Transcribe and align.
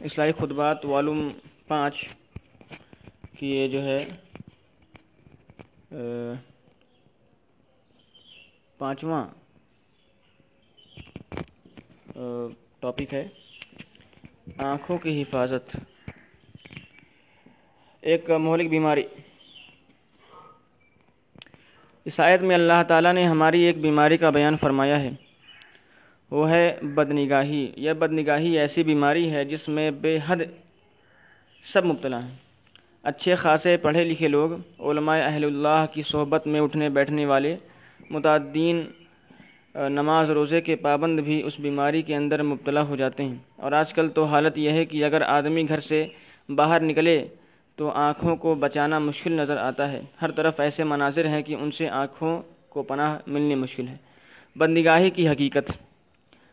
اصلاحی 0.00 0.32
خطبات 0.32 0.84
والوم 0.84 1.28
پانچ 1.68 1.94
کی 3.38 3.50
یہ 3.56 3.68
جو 3.68 3.82
ہے 3.84 4.04
پانچواں 8.78 9.24
ٹاپک 12.80 13.14
ہے۔ 13.14 13.28
آنکھوں 14.58 14.98
کی 14.98 15.22
حفاظت۔ 15.22 15.76
ایک 18.00 18.30
مہلک 18.30 18.70
بیماری۔ 18.70 19.02
اس 22.04 22.20
آیت 22.20 22.42
میں 22.42 22.54
اللہ 22.56 22.82
تعالیٰ 22.88 23.12
نے 23.12 23.24
ہماری 23.24 23.62
ایک 23.62 23.80
بیماری 23.80 24.16
کا 24.16 24.30
بیان 24.30 24.56
فرمایا 24.56 25.02
ہے۔ 25.02 25.10
وہ 26.30 26.50
ہے 26.50 26.78
بدنگاہی۔ 26.82 27.72
یہ 27.76 27.92
بدنگاہی 27.92 28.58
ایسی 28.58 28.82
بیماری 28.82 29.30
ہے 29.30 29.44
جس 29.44 29.68
میں 29.68 29.90
بے 29.90 30.18
حد 30.26 30.36
سب 31.72 31.84
مبتلا 31.84 32.18
ہیں۔ 32.18 32.36
اچھے، 33.02 33.34
خاصے، 33.34 33.76
پڑھے 33.76 34.04
لکھے 34.04 34.28
لوگ، 34.28 34.50
علماء 34.80 35.18
اہل 35.18 35.44
اللہ 35.44 35.84
کی 35.92 36.02
صحبت 36.02 36.46
میں 36.46 36.60
اٹھنے، 36.60 36.88
بیٹھنے 36.88 37.26
والے، 37.26 37.56
متعدین 38.10 38.84
نماز، 39.74 40.30
روزے 40.30 40.60
کے 40.60 40.76
پابند 40.76 41.20
بھی 41.20 41.42
اس 41.42 41.60
بیماری 41.60 42.02
کے 42.02 42.16
اندر 42.16 42.42
مبتلا 42.42 42.82
ہو 42.82 42.96
جاتے 42.96 43.24
ہیں۔ 43.24 43.34
اور 43.56 43.72
آج 43.72 43.92
کل 43.92 44.08
تو 44.08 44.24
حالت 44.24 44.58
یہ 44.58 44.70
ہے 44.70 44.84
کہ 44.84 45.04
اگر 45.04 45.22
آدمی 45.22 45.68
گھر 45.68 45.80
سے 45.80 46.06
باہر 46.48 46.80
نکلے 46.80 47.24
تو 47.82 47.88
آنکھوں 47.88 48.36
کو 48.36 48.54
بچانا 48.54 48.98
مشکل 48.98 49.32
نظر 49.32 49.56
آتا 49.56 49.92
ہے۔ 49.92 50.00
ہر 50.22 50.30
طرف 50.30 50.60
ایسے 50.60 50.84
مناظر 50.84 51.26
ہیں 51.26 51.42
کہ 51.42 51.54
ان 51.54 51.70
سے 51.70 51.88
آنکھوں 51.88 52.42
کو 52.68 52.82
پناہ 52.82 53.18
ملنی 53.26 53.54
مشکل 53.54 53.88
ہے۔ 53.88 53.96
بندگاہی 54.56 55.10
کی 55.10 55.28
حقیقت۔ 55.28 55.72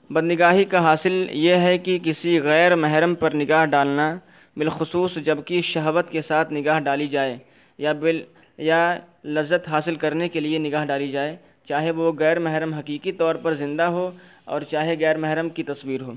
بندگاہی 0.10 0.64
کا 0.64 0.80
حاصل 0.80 1.28
یہ 1.32 1.56
ہے 1.56 1.78
کہ 1.78 2.00
کسی 2.04 2.42
غیر 2.42 2.76
محرم 2.76 3.16
پر 3.16 3.36
نگاہ 3.36 3.66
ڈالنا 3.66 4.16
بالخصوص 4.58 5.16
جبکہ 5.16 5.62
شہوت 5.62 6.10
کے 6.10 6.22
ساتھ 6.22 6.54
نگاہ 6.54 6.80
ڈالی 6.80 7.08
جائے 7.08 7.38
یا 7.78 7.94
بال 7.94 8.22
یا 8.58 8.98
لذت 9.26 9.70
حاصل 9.70 9.96
کرنے 9.96 10.30
کے 10.30 10.40
لیے 10.40 10.58
نگاہ 10.58 10.86
ڈالی 10.86 11.12
جائے، 11.12 11.36
چاہے 11.68 11.92
وہ 11.92 12.12
غیر 12.20 12.40
محرم 12.40 12.74
حقیقی 12.74 13.12
طور 13.12 13.36
پر 13.36 13.54
زندہ 13.54 13.84
ہو 13.84 14.12
اور 14.46 14.62
چاہے 14.62 14.96
غیر 15.00 15.18
محرم 15.18 15.50
کی 15.50 15.64
تصویر 15.64 16.02
ہو۔ 16.02 16.14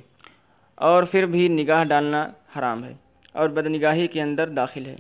اور 0.75 1.03
پھر 1.03 1.27
بھی 1.27 1.49
نگاہ 1.49 1.85
ڈالنا 1.85 2.29
حرام 2.59 2.85
ہے۔ 2.85 3.12
اور 3.33 3.49
بدنگاہی 3.49 4.07
کے 4.07 4.23
اندر 4.23 4.49
داخل 4.49 4.87
ہے۔ 4.87 4.97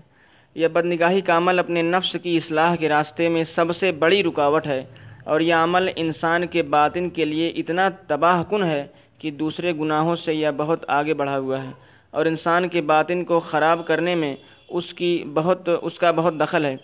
یہ 0.54 0.68
بدنگاہی 0.68 1.20
کا 1.20 1.36
عمل 1.36 1.58
اپنے 1.58 1.82
نفس 1.82 2.16
کی 2.22 2.36
اصلاح 2.36 2.76
کے 2.76 2.88
راستے 2.88 3.28
میں 3.28 3.44
سب 3.44 3.76
سے 3.76 3.92
بڑی 3.92 4.22
رکاوٹ 4.22 4.66
ہے 4.66 4.84
اور 5.24 5.40
یہ 5.40 5.54
عمل 5.54 5.88
انسان 5.96 6.46
کے 6.46 6.62
باطن 6.62 7.10
کے 7.10 7.24
لیے 7.24 7.48
اتنا 7.48 7.88
تباہ 8.06 8.42
کن 8.42 8.64
ہے 8.64 8.86
کہ 9.18 9.30
دوسرے 9.30 9.72
گناہوں 9.72 10.16
سے 10.16 10.34
یہ 10.34 10.48
بہت 10.56 10.84
آگے 10.88 11.14
بڑھا 11.14 11.38
ہوا 11.38 11.62
ہے 11.64 11.70
اور 12.10 12.26
انسان 12.26 12.68
کے 12.68 12.80
باطن 12.80 13.24
کو 13.24 13.40
خراب 13.40 13.86
کرنے 13.86 14.14
میں 14.14 14.36
اس 14.68 14.94
کی 14.94 15.24
بہت، 15.34 15.70
اس 15.82 15.98
کا 15.98 16.10
بہت 16.10 16.40
دخل 16.40 16.64
ہے۔ 16.64 16.76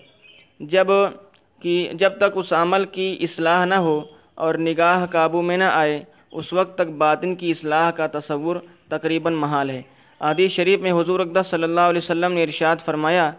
جبکہ، 0.60 1.90
جب 1.94 2.16
تک 2.16 2.32
اس 2.34 2.52
عمل 2.52 2.84
کی 2.84 3.16
اصلاح 3.20 3.64
نہ 3.64 3.74
ہو 3.74 4.00
اور 4.34 4.54
نگاہ 4.54 5.06
قابو 5.06 5.42
میں 5.42 5.56
نہ 5.56 5.64
آئے، 5.64 6.04
اس 6.32 6.52
وقت 6.52 6.74
تک 6.74 6.90
باطن 6.98 7.34
کی 7.34 7.50
اصلاح 7.50 7.90
کا 7.90 8.06
تصور 8.06 8.56
تقریباً 8.88 9.34
محال 9.34 9.70
ہے۔ 9.70 9.82
عادی 10.20 10.46
شریف 10.48 10.80
میں 10.80 10.92
حضور 10.92 11.20
اقدس 11.20 11.50
صلی 11.50 11.62
اللہ 11.62 11.80
علیہ 11.80 12.00
وسلم 12.04 12.32
نے 12.32 12.42
ارشاد 12.42 12.76
فرمایا 12.84 13.30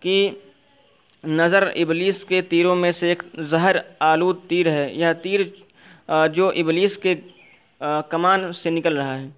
کہ 0.00 0.30
نظر 1.24 1.62
ابلیس 1.74 2.24
کے 2.24 2.40
تیروں 2.42 2.74
میں 2.76 2.92
سے 2.92 3.08
ایک 3.08 3.22
زہر 3.50 3.76
آلود 4.00 4.38
تیر 4.48 4.70
ہے 4.70 4.88
یہ 4.92 5.12
تیر 5.22 5.40
جو 6.34 6.48
ابلیس 6.48 6.96
کے 6.96 7.14
کمان 8.10 8.52
سے 8.52 8.70
نکل 8.70 8.96
رہا 8.96 9.18
ہے۔ 9.20 9.28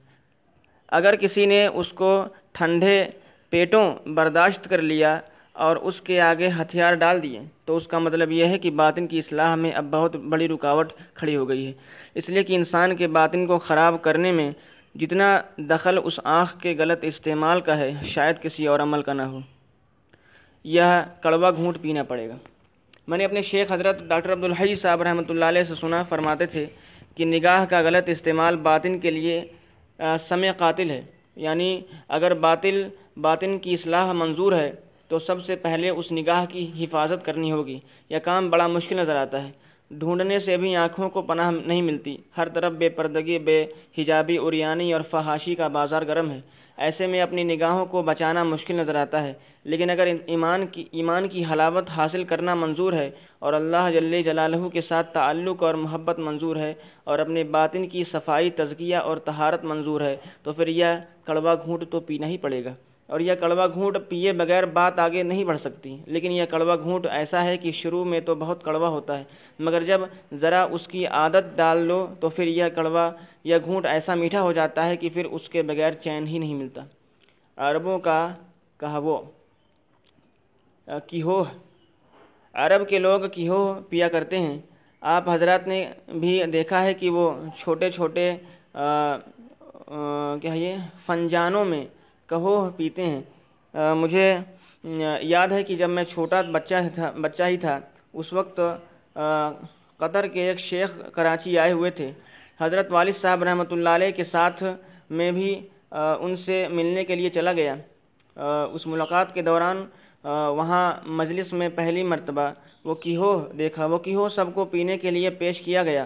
اگر 0.88 1.14
کسی 1.16 1.46
نے 1.46 1.66
اس 1.66 1.88
کو 1.92 2.10
ٹھنڈے 2.52 3.04
پیٹوں 3.52 3.84
برداشت 4.14 4.68
کر 4.70 4.82
لیا 4.82 5.18
اور 5.64 5.76
اس 5.76 6.00
کے 6.00 6.20
آگے 6.20 6.48
ہتھیار 6.58 6.94
ڈال 6.94 7.22
دیے، 7.22 7.40
تو 7.64 7.76
اس 7.76 7.86
کا 7.86 7.98
مطلب 7.98 8.32
یہ 8.32 8.44
ہے 8.44 8.58
کہ 8.58 8.70
باطن 8.80 9.06
کی 9.06 9.18
اصلاح 9.18 9.54
میں 9.54 9.72
اب 9.72 9.84
بہت 9.90 10.16
بڑی 10.30 10.48
رکاوٹ 10.48 10.92
کھڑی 11.14 11.36
ہو 11.36 11.48
گئی 11.48 11.66
ہے۔ 11.66 11.72
اس 12.14 12.28
لیے 12.28 12.42
کہ 12.42 12.54
انسان 12.56 12.94
کے 12.96 13.06
باطن 13.18 13.46
کو 13.46 13.58
خراب 13.58 14.02
کرنے 14.02 14.32
میں 14.32 14.50
جتنا 14.94 15.40
دخل 15.58 15.98
اس 16.04 16.20
آنکھ 16.24 16.58
کے 16.60 16.74
غلط 16.78 16.98
استعمال 17.02 17.60
کا 17.60 17.76
ہے، 17.76 17.92
شاید 18.04 18.42
کسی 18.42 18.66
اور 18.66 18.80
عمل 18.80 19.02
کا 19.02 19.12
نہ 19.12 19.22
ہو۔ 19.22 19.38
یہ 20.64 20.82
کڑوا 21.22 21.50
گھونٹ 21.50 21.80
پینا 21.82 22.02
پڑے 22.02 22.28
گا۔ 22.28 22.36
میں 23.08 23.18
نے 23.18 23.24
اپنے 23.24 23.42
شیخ 23.42 23.72
حضرت 23.72 24.02
ڈاکٹر 24.02 24.32
عبدالحی 24.32 24.74
صاحب 24.74 25.02
رحمۃ 25.02 25.22
اللہ 25.28 25.44
علیہ 25.44 25.62
سے 25.62 25.74
سنا، 25.74 26.02
فرماتے 26.02 26.46
تھے 26.46 26.66
کہ 27.14 27.24
نگاہ 27.24 27.64
کا 27.64 27.78
غلط 27.78 28.08
استعمال 28.08 28.56
باطن 28.56 28.98
کے 28.98 29.10
لیے 29.10 29.44
سمع 29.98 30.52
قاتل 30.56 30.90
ہے۔ 30.90 31.02
یعنی 31.36 31.80
اگر 32.08 32.34
باطل، 32.34 32.88
باطن 33.16 33.58
کی 33.58 33.74
اصلاح 33.74 34.12
منظور 34.12 34.52
ہے، 34.52 34.72
تو 35.08 35.18
سب 35.18 35.44
سے 35.44 35.56
پہلے 35.56 35.88
اس 35.88 36.12
نگاہ 36.12 36.44
کی 36.44 36.84
حفاظت 36.84 37.24
کرنی 37.24 37.52
ہوگی۔ 37.52 37.78
یہ 38.10 38.18
کام 38.18 38.50
بڑا 38.50 38.66
مشکل 38.66 38.96
نظر 38.96 39.16
آتا 39.16 39.44
ہے۔ 39.44 39.50
ڈھونڈنے 39.90 40.38
سے 40.38 40.56
بھی 40.56 40.74
آنکھوں 40.76 41.08
کو 41.08 41.22
پناہ 41.22 41.50
نہیں 41.50 41.82
ملتی۔ 41.82 42.16
ہر 42.36 42.48
طرف 42.48 42.72
بے 42.72 42.88
پردگی، 42.88 43.38
بے 43.38 43.64
حجابی 43.98 44.36
اوریانی 44.36 44.92
اور 44.92 45.00
فحاشی 45.10 45.54
کا 45.54 45.68
بازار 45.68 46.02
گرم 46.08 46.30
ہے۔ 46.30 46.40
ایسے 46.78 47.06
میں 47.06 47.20
اپنی 47.22 47.42
نگاہوں 47.44 47.84
کو 47.86 48.02
بچانا 48.02 48.42
مشکل 48.44 48.74
نظر 48.74 48.94
آتا 48.94 49.22
ہے، 49.22 49.32
لیکن 49.64 49.90
اگر 49.90 50.06
ایمان 50.26 50.66
کی 50.66 50.84
ایمان 50.92 51.28
کی 51.28 51.44
حلاوت 51.50 51.90
حاصل 51.90 52.24
کرنا 52.24 52.54
منظور 52.54 52.92
ہے 52.92 53.10
اور 53.38 53.52
اللہ 53.52 53.90
جل 53.94 54.22
جلالہ 54.22 54.68
کے 54.68 54.80
ساتھ 54.88 55.12
تعلق 55.14 55.62
اور 55.62 55.74
محبت 55.74 56.18
منظور 56.18 56.56
ہے 56.56 56.72
اور 57.04 57.18
اپنے 57.18 57.44
باطن 57.44 57.86
کی 57.88 58.02
صفائی، 58.12 58.50
تزکیہ 58.50 58.96
اور 58.96 59.16
طہارت 59.16 59.64
منظور 59.64 60.00
ہے، 60.00 60.16
تو 60.42 60.52
پھر 60.52 60.68
یہ 60.68 60.90
کڑوا 61.24 61.54
گھونٹ 61.54 61.90
تو 61.90 62.00
پینا 62.00 62.26
ہی 62.26 62.36
پڑے 62.36 62.64
گا۔ 62.64 62.74
اور 63.08 63.20
یہ 63.20 63.34
کڑوا 63.40 63.66
گھونٹ 63.66 63.96
پیے 64.08 64.32
بغیر 64.32 64.64
بات 64.76 64.98
آگے 64.98 65.22
نہیں 65.22 65.44
بڑھ 65.44 65.58
سکتی۔ 65.60 65.96
لیکن 66.06 66.32
یہ 66.32 66.44
کڑوا 66.50 66.76
گھونٹ 66.76 67.06
ایسا 67.06 67.44
ہے 67.44 67.56
کہ 67.56 67.72
شروع 67.72 68.04
میں 68.04 68.20
تو 68.20 68.34
بہت 68.34 68.62
کڑوا 68.64 68.88
ہوتا 68.88 69.18
ہے، 69.18 69.24
مگر 69.58 69.82
جب 69.84 70.00
ذرا 70.40 70.62
اس 70.70 70.86
کی 70.86 71.06
عادت 71.08 71.56
ڈال 71.56 71.78
لو 71.88 72.06
تو 72.20 72.28
پھر 72.28 72.46
یہ 72.48 72.68
کڑوا، 72.74 73.10
یہ 73.44 73.56
گھونٹ 73.64 73.86
ایسا 73.86 74.14
میٹھا 74.14 74.42
ہو 74.42 74.52
جاتا 74.52 74.86
ہے 74.88 74.96
کہ 74.96 75.08
پھر 75.14 75.24
اس 75.26 75.48
کے 75.48 75.62
بغیر 75.62 75.92
چین 76.04 76.26
ہی 76.26 76.38
نہیں 76.38 76.54
ملتا۔ 76.54 76.82
عربوں 77.58 77.98
کا 77.98 78.18
کہا 78.80 78.98
وہ 78.98 79.16
کیہو، 81.08 81.42
عرب 82.54 82.88
کے 82.88 82.98
لوگ 82.98 83.20
کیہو 83.32 83.62
پیا 83.88 84.08
کرتے 84.08 84.38
ہیں۔ 84.38 84.58
آپ 85.02 85.28
حضرات 85.28 85.66
نے 85.66 85.78
بھی 86.20 86.32
دیکھا 86.52 86.82
ہے 86.82 86.92
کہ 86.94 87.10
وہ 87.10 87.30
چھوٹے 87.60 87.90
چھوٹے 87.90 88.26
کیا 90.42 90.54
یہ، 90.54 90.74
فنجانوں 91.06 91.64
میں 91.64 91.84
کہو 92.34 92.54
پیتے 92.76 93.06
ہیں۔ 93.06 93.22
مجھے 94.02 94.26
یاد 95.34 95.48
ہے 95.56 95.62
کہ 95.64 95.74
جب 95.76 95.90
میں 95.90 96.04
چھوٹا 96.12 96.40
بچہ 96.54 96.74
تھا، 96.94 97.10
بچہ 97.24 97.42
ہی 97.42 97.56
تھا، 97.64 97.78
اس 98.18 98.32
وقت 98.32 98.60
قطر 100.00 100.26
کے 100.32 100.40
ایک 100.48 100.58
شیخ 100.60 100.90
کراچی 101.14 101.58
آئے 101.58 101.72
ہوئے 101.72 101.90
تھے۔ 101.98 102.10
حضرت 102.60 102.86
والد 102.92 103.16
صاحب 103.22 103.42
رحمۃ 103.42 103.70
اللہ 103.70 103.92
علیہ 103.98 104.10
کے 104.18 104.24
ساتھ 104.24 104.62
میں 105.18 105.30
بھی 105.38 105.50
ان 106.24 106.36
سے 106.44 106.56
ملنے 106.76 107.04
کے 107.04 107.14
لیے 107.14 107.30
چلا 107.36 107.52
گیا۔ 107.52 107.74
اس 108.74 108.86
ملاقات 108.86 109.34
کے 109.34 109.42
دوران 109.42 109.84
وہاں 110.58 110.86
مجلس 111.20 111.52
میں 111.52 111.68
پہلی 111.78 112.02
مرتبہ 112.12 112.46
وہ 112.84 112.94
کیہو 113.04 113.32
دیکھا۔ 113.58 113.84
وہ 113.92 113.98
کیہو 114.04 114.28
سب 114.36 114.54
کو 114.54 114.64
پینے 114.72 114.96
کے 115.02 115.10
لیے 115.10 115.30
پیش 115.40 115.60
کیا 115.66 115.82
گیا۔ 115.82 116.04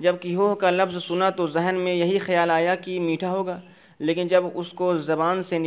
جب 0.00 0.14
کیہو 0.20 0.54
کا 0.60 0.70
لفظ 0.70 0.96
سنا 1.08 1.28
تو 1.36 1.46
ذہن 1.56 1.76
میں 1.84 1.94
یہی 1.94 2.18
خیال 2.26 2.50
آیا 2.50 2.74
کہ 2.84 2.98
میٹھا 3.00 3.30
ہوگا۔ 3.30 3.58
لیکن 4.06 4.28
جب 4.28 4.44
اس 4.54 4.68
کو 4.70 4.96
زبان 4.96 5.42
سے 5.48 5.58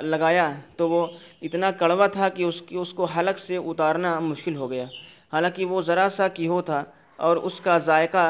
لگایا 0.00 0.52
تو 0.76 0.88
وہ 0.90 1.06
اتنا 1.42 1.70
کڑوا 1.70 2.06
تھا 2.06 2.28
کہ 2.28 2.42
اس 2.42 2.60
کی 2.60 2.76
اس 2.76 2.92
کو 2.92 3.04
حلق 3.04 3.38
سے 3.38 3.56
اتارنا 3.56 4.18
مشکل 4.20 4.56
ہو 4.56 4.70
گیا۔ 4.70 4.84
حالانکہ 5.32 5.64
وہ 5.64 5.80
ذرا 5.82 6.08
سا 6.16 6.28
کیہو 6.28 6.60
تھا 6.62 6.84
اور 7.16 7.36
اس 7.36 7.60
کا 7.60 7.78
ذائقہ 7.78 8.26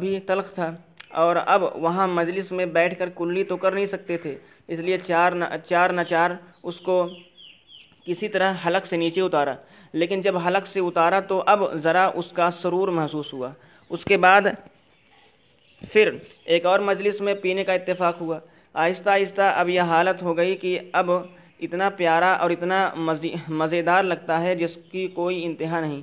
بھی 0.00 0.20
تلخ 0.20 0.54
تھا۔ 0.54 0.70
اور 1.10 1.36
اب 1.46 1.62
وہاں 1.74 2.08
مجلس 2.08 2.52
میں 2.52 2.66
بیٹھ 2.66 2.98
کر 2.98 3.08
کلی 3.16 3.44
تو 3.44 3.56
کر 3.56 3.72
نہیں 3.72 3.86
سکتے 3.86 4.16
تھے، 4.16 4.38
اس 4.68 4.78
لیے 4.78 4.98
چار 4.98 5.32
نہ 5.32 5.44
چار 5.68 5.90
نہ 5.90 6.00
چار 6.08 6.30
اس 6.62 6.76
کو 6.80 6.96
کسی 8.06 8.28
طرح 8.28 8.52
حلق 8.66 8.86
سے 8.86 8.96
نیچے 8.96 9.20
اتارا۔ 9.20 9.54
لیکن 9.92 10.20
جب 10.20 10.36
حلق 10.38 10.66
سے 10.66 10.80
اتارا 10.80 11.20
تو 11.20 11.42
اب 11.46 11.60
ذرا 11.74 12.06
اس 12.14 12.28
کا 12.32 12.50
سرور 12.62 12.88
محسوس 12.88 13.32
ہوا۔ 13.32 13.50
اس 13.90 14.04
کے 14.04 14.16
بعد 14.16 14.44
پھر 15.80 16.10
ایک 16.44 16.66
اور 16.66 16.78
مجلس 16.78 17.20
میں 17.20 17.34
پینے 17.34 17.64
کا 17.64 17.72
اتفاق 17.72 18.20
ہوا۔ 18.20 18.38
آہستہ 18.74 19.10
آہستہ 19.10 19.42
اب 19.42 19.70
یہ 19.70 19.80
حالت 19.80 20.22
ہو 20.22 20.36
گئی 20.36 20.56
کہ 20.56 20.78
اب 20.92 21.10
اتنا 21.60 21.88
پیارا 21.88 22.32
اور 22.32 22.50
اتنا 22.50 22.90
مزیدار 23.48 24.02
لگتا 24.02 24.42
ہے 24.42 24.54
جس 24.54 24.78
کی 24.92 25.06
کوئی 25.08 25.44
انتہا 25.44 25.80
نہیں۔ 25.80 26.00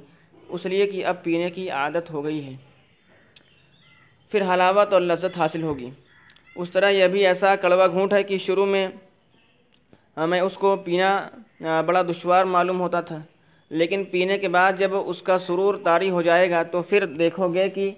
اس 0.50 0.66
لیے 0.66 0.86
کہ 0.88 1.06
اب 1.06 1.24
پینے 1.24 1.50
کی 1.50 1.70
عادت 1.70 2.12
ہو 2.12 2.24
گئی 2.24 2.46
ہے۔ 2.46 2.56
پھر 4.32 4.54
حلاوت 4.54 4.94
اور 4.94 5.02
لذت 5.02 5.38
حاصل 5.38 5.64
ہوگی۔ 5.64 5.90
اس 6.56 6.70
طرح 6.72 6.90
یہ 6.90 7.08
بھی 7.08 7.26
ایسا 7.28 7.56
کڑوا 7.56 7.88
گھونٹ 7.88 8.14
ہے 8.14 8.24
کہ 8.24 8.38
شروع 8.38 8.66
میں 8.66 8.88
ہمیں 10.18 10.42
اس 10.42 10.54
کو 10.54 10.76
پینا 10.76 11.30
بڑا 11.86 12.02
دشوار 12.02 12.46
معلوم 12.46 12.80
ہوتا 12.80 13.02
تھا۔ 13.02 13.22
لیکن 13.70 14.04
پینے 14.04 14.38
کے 14.38 14.48
بعد 14.48 14.74
جب 14.78 14.92
اس 15.06 15.22
کا 15.22 15.40
سرور 15.40 15.76
طاری 15.84 16.10
ہو 16.10 16.22
جائے 16.22 16.50
گا 16.50 16.64
تو 16.64 16.82
پھر 16.82 17.06
دیکھو 17.06 17.54
گے 17.54 17.70
کہ 17.70 17.92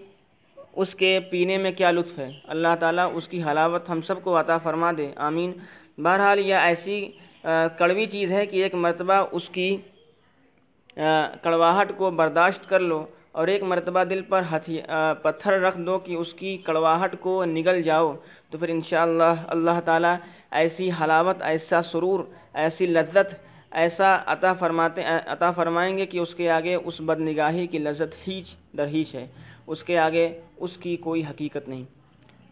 اس 0.82 0.94
کے 0.96 1.20
پینے 1.30 1.58
میں 1.58 1.72
کیا 1.72 1.92
لطف 1.92 2.18
ہے؟ 2.20 2.30
اللہ 2.54 2.74
تعالیٰ 2.80 3.10
اس 3.16 3.28
کی 3.28 3.42
حلاوت 3.44 3.90
ہم 3.90 4.02
سب 4.08 4.24
کو 4.24 4.40
عطا 4.40 4.58
فرما 4.58 4.92
دے، 4.98 5.08
آمین۔ 5.28 5.52
بہرحال 5.98 6.40
یہ 6.40 6.56
ایسی 6.70 6.98
کڑوی 7.80 8.06
چیز 8.06 8.32
ہے 8.32 8.46
کہ 8.46 8.64
ایک 8.64 8.76
مرتبہ 8.76 9.14
اس 9.32 9.50
کی 9.56 9.76
کڑواہٹ 11.42 11.92
کو 11.98 12.10
برداشت 12.22 12.68
کر 12.70 12.80
لو 12.80 13.06
اور 13.32 13.48
ایک 13.48 13.64
مرتبہ 13.64 14.04
دل 14.04 14.22
پر 14.30 14.42
ہتھی 14.52 14.80
پتھر 15.22 15.60
رکھ 15.62 15.80
دو 15.86 15.98
کہ 16.06 16.14
اس 16.16 16.34
کی 16.34 16.56
کڑواہٹ 16.66 17.16
کو 17.20 17.34
نگل 17.46 17.82
جاؤ۔ 17.82 18.14
تو 18.50 18.58
پھر 18.58 18.70
انشاءاللہ 18.70 19.34
اللہ 19.48 19.80
تعالیٰ 19.86 20.16
ایسی 20.52 20.90
حلاوت، 21.00 21.42
ایسا 21.42 21.82
سرور، 21.84 22.20
ایسی 22.64 22.86
لذت، 22.86 23.34
ایسا 23.72 24.18
عطا 24.26 24.54
فرماتے، 24.60 25.04
عطا 25.34 25.52
فرمائیں 25.52 25.98
گے 25.98 26.06
کہ 26.06 26.18
اس 26.20 26.36
کے 26.36 26.50
آگے 26.52 26.76
اس 26.76 27.02
بد 27.08 27.20
نگاہی 27.20 27.66
کی 27.68 27.78
لذت 27.78 28.28
ہیچ، 28.28 28.56
در 28.78 28.88
ہیچ 28.88 29.16
ہے۔ 29.16 29.26
اس 29.68 29.84
کے 29.84 29.98
آگے 29.98 30.40
اس 30.58 30.78
کی 30.78 30.96
کوئی 30.96 31.22
حقیقت 31.30 31.70
نہیں۔ 31.70 31.84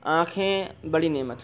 آنکھیں 0.02 0.64
بڑی 0.92 1.10
نعمت۔ 1.10 1.38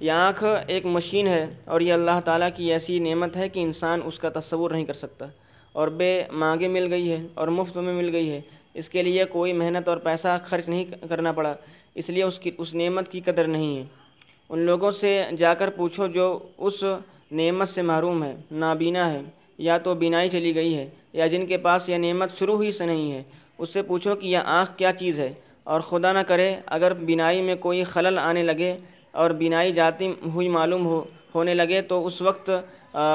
یہ 0.00 0.10
آنکھ 0.10 0.44
ایک 0.66 0.86
مشین 0.86 1.26
ہے 1.26 1.54
اور 1.64 1.80
یہ 1.80 1.92
اللہ 1.92 2.20
تعالیٰ 2.24 2.48
کی 2.56 2.72
ایسی 2.72 2.98
نعمت 2.98 3.36
ہے 3.36 3.48
کہ 3.48 3.60
انسان 3.60 4.00
اس 4.04 4.18
کا 4.18 4.28
تصور 4.28 4.70
نہیں 4.70 4.84
کر 4.84 4.94
سکتا۔ 4.94 5.26
اور 5.72 5.88
بے 5.88 6.22
مانگے 6.32 6.68
مل 6.68 6.92
گئی 6.92 7.10
ہے 7.12 7.26
اور 7.34 7.48
مفت 7.48 7.76
میں 7.76 7.94
مل 7.94 8.14
گئی 8.14 8.30
ہے۔ 8.30 8.40
اس 8.74 8.88
کے 8.88 9.02
لیے 9.02 9.24
کوئی 9.24 9.52
محنت 9.52 9.88
اور 9.88 9.96
پیسہ 9.96 10.38
خرچ 10.44 10.68
نہیں 10.68 10.84
کرنا 11.08 11.32
پڑا۔ 11.32 11.54
اس 11.94 12.08
لیے 12.08 12.22
اس 12.22 12.38
کی 12.38 12.50
اس 12.58 12.74
نعمت 12.74 13.12
کی 13.12 13.20
قدر 13.20 13.46
نہیں 13.46 13.78
ہے۔ 13.78 13.84
ان 14.48 14.58
لوگوں 14.58 14.90
سے 14.90 15.22
جا 15.38 15.54
کر 15.54 15.70
پوچھو 15.70 16.06
جو 16.06 16.38
اس 16.58 16.84
نعمت 17.32 17.68
سے 17.68 17.82
محروم 17.82 18.24
ہے۔ 18.24 18.36
نابینا 18.52 19.12
ہے۔ 19.12 19.20
یا 19.58 19.78
تو 19.78 19.94
بینائی 19.94 20.28
چلی 20.28 20.54
گئی 20.54 20.76
ہے۔ 20.76 20.90
یا 21.12 21.26
جن 21.26 21.46
کے 21.46 21.56
پاس 21.56 21.88
یہ 21.88 21.96
نعمت 21.96 22.38
شروع 22.38 22.64
ہی 22.64 22.72
سے 22.72 22.86
نہیں 22.86 23.12
ہے۔ 23.12 23.22
اس 23.60 23.72
سے 23.72 23.82
پوچھو 23.82 24.14
کہ 24.14 24.26
یہ 24.26 24.38
آنکھ 24.58 24.76
کیا 24.76 24.92
چیز 24.92 25.18
ہے؟ 25.18 25.32
اور 25.64 25.80
خدا 25.80 26.12
نہ 26.12 26.18
کرے، 26.18 26.56
اگر 26.66 26.94
بینائی 26.94 27.42
میں 27.42 27.54
کوئی 27.54 27.84
خلل 27.84 28.18
آنے 28.18 28.42
لگے 28.42 28.72
اور 29.12 29.30
بینائی 29.30 29.72
جاتی 29.72 30.06
ہوئی 30.34 30.48
معلوم 30.48 30.86
ہو، 30.86 31.04
ہونے 31.34 31.54
لگے 31.54 31.80
تو 31.82 32.06
اس 32.06 32.20
وقت 32.22 32.50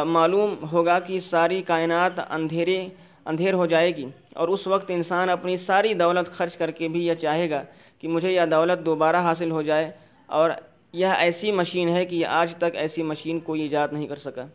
معلوم 0.06 0.56
ہوگا 0.72 1.00
کہ 1.00 1.20
ساری 1.20 1.62
کائنات 1.62 2.20
اندھیرے 2.30 2.88
اندھیر 3.26 3.54
ہو 3.54 3.66
جائے 3.66 3.96
گی۔ 3.96 4.06
اور 4.36 4.48
اس 4.48 4.68
وقت 4.68 4.92
انسان 4.92 5.30
اپنی 5.30 5.58
ساری 5.58 5.94
دولت 5.94 6.28
خرچ 6.32 6.56
کر 6.58 6.72
کے 6.72 6.88
بھی 6.88 7.08
یہ 7.08 7.14
چاہے 7.14 7.50
گا 7.50 7.64
کہ 8.00 8.08
مجھے 8.08 8.32
یہ 8.32 8.46
دولت 8.52 8.86
دوبارہ 8.86 9.16
حاصل 9.16 9.52
ہو 9.52 9.62
جائے 9.62 9.92
اور 10.28 10.50
یہ 10.94 11.08
ایسی 11.08 11.52
مشین 11.52 11.90
ہے 11.90 12.06
کہ 12.06 12.26
آج 12.26 12.56
تک 12.58 12.76
ایسی 12.76 13.04
مشین 13.04 13.40
کوئی 13.40 13.62
ایجاد 13.62 13.88
نہیں 13.92 14.08
کر 14.08 14.16
سکا۔ 14.16 14.46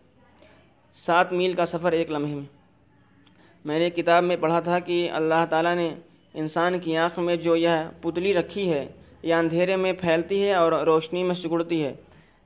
سات 1.06 1.32
میل 1.32 1.52
کا 1.52 1.66
سفر 1.66 1.92
ایک 1.92 2.10
لمحے 2.10 2.34
میں۔ 2.34 2.59
میں 3.64 3.78
نے 3.78 3.90
کتاب 3.90 4.24
میں 4.24 4.36
پڑھا 4.36 4.60
تھا 4.60 4.78
کہ 4.78 5.10
اللہ 5.10 5.44
تعالیٰ 5.50 5.74
نے 5.74 5.94
انسان 6.34 6.78
کی 6.78 6.96
آنکھ 6.96 7.18
میں 7.18 7.36
جو 7.36 7.56
یہ 7.56 7.68
پتلی 8.00 8.34
رکھی 8.34 8.72
ہے، 8.72 8.86
یہ 9.22 9.34
اندھیرے 9.34 9.76
میں 9.76 9.92
پھیلتی 9.92 10.46
ہے 10.46 10.54
اور 10.54 10.72
روشنی 10.72 11.22
میں 11.22 11.34
سکڑتی 11.34 11.84
ہے۔ 11.84 11.94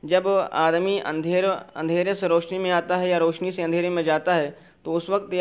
جب 0.03 0.23
آدمی 0.51 1.01
اندھیر 1.05 1.45
اندھیرے 1.75 2.15
سے 2.15 2.29
روشنی 2.29 2.59
میں 2.59 2.71
آتا 2.71 3.01
ہے 3.01 3.09
یا 3.09 3.19
روشنی 3.19 3.53
سے 3.53 3.63
اندھیرے 3.63 3.89
میں 3.89 4.03
جاتا 4.03 4.37
ہے، 4.37 4.51
تو 4.83 4.97
اس 4.97 5.09
وقت 5.09 5.35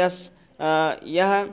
یہ 1.02 1.44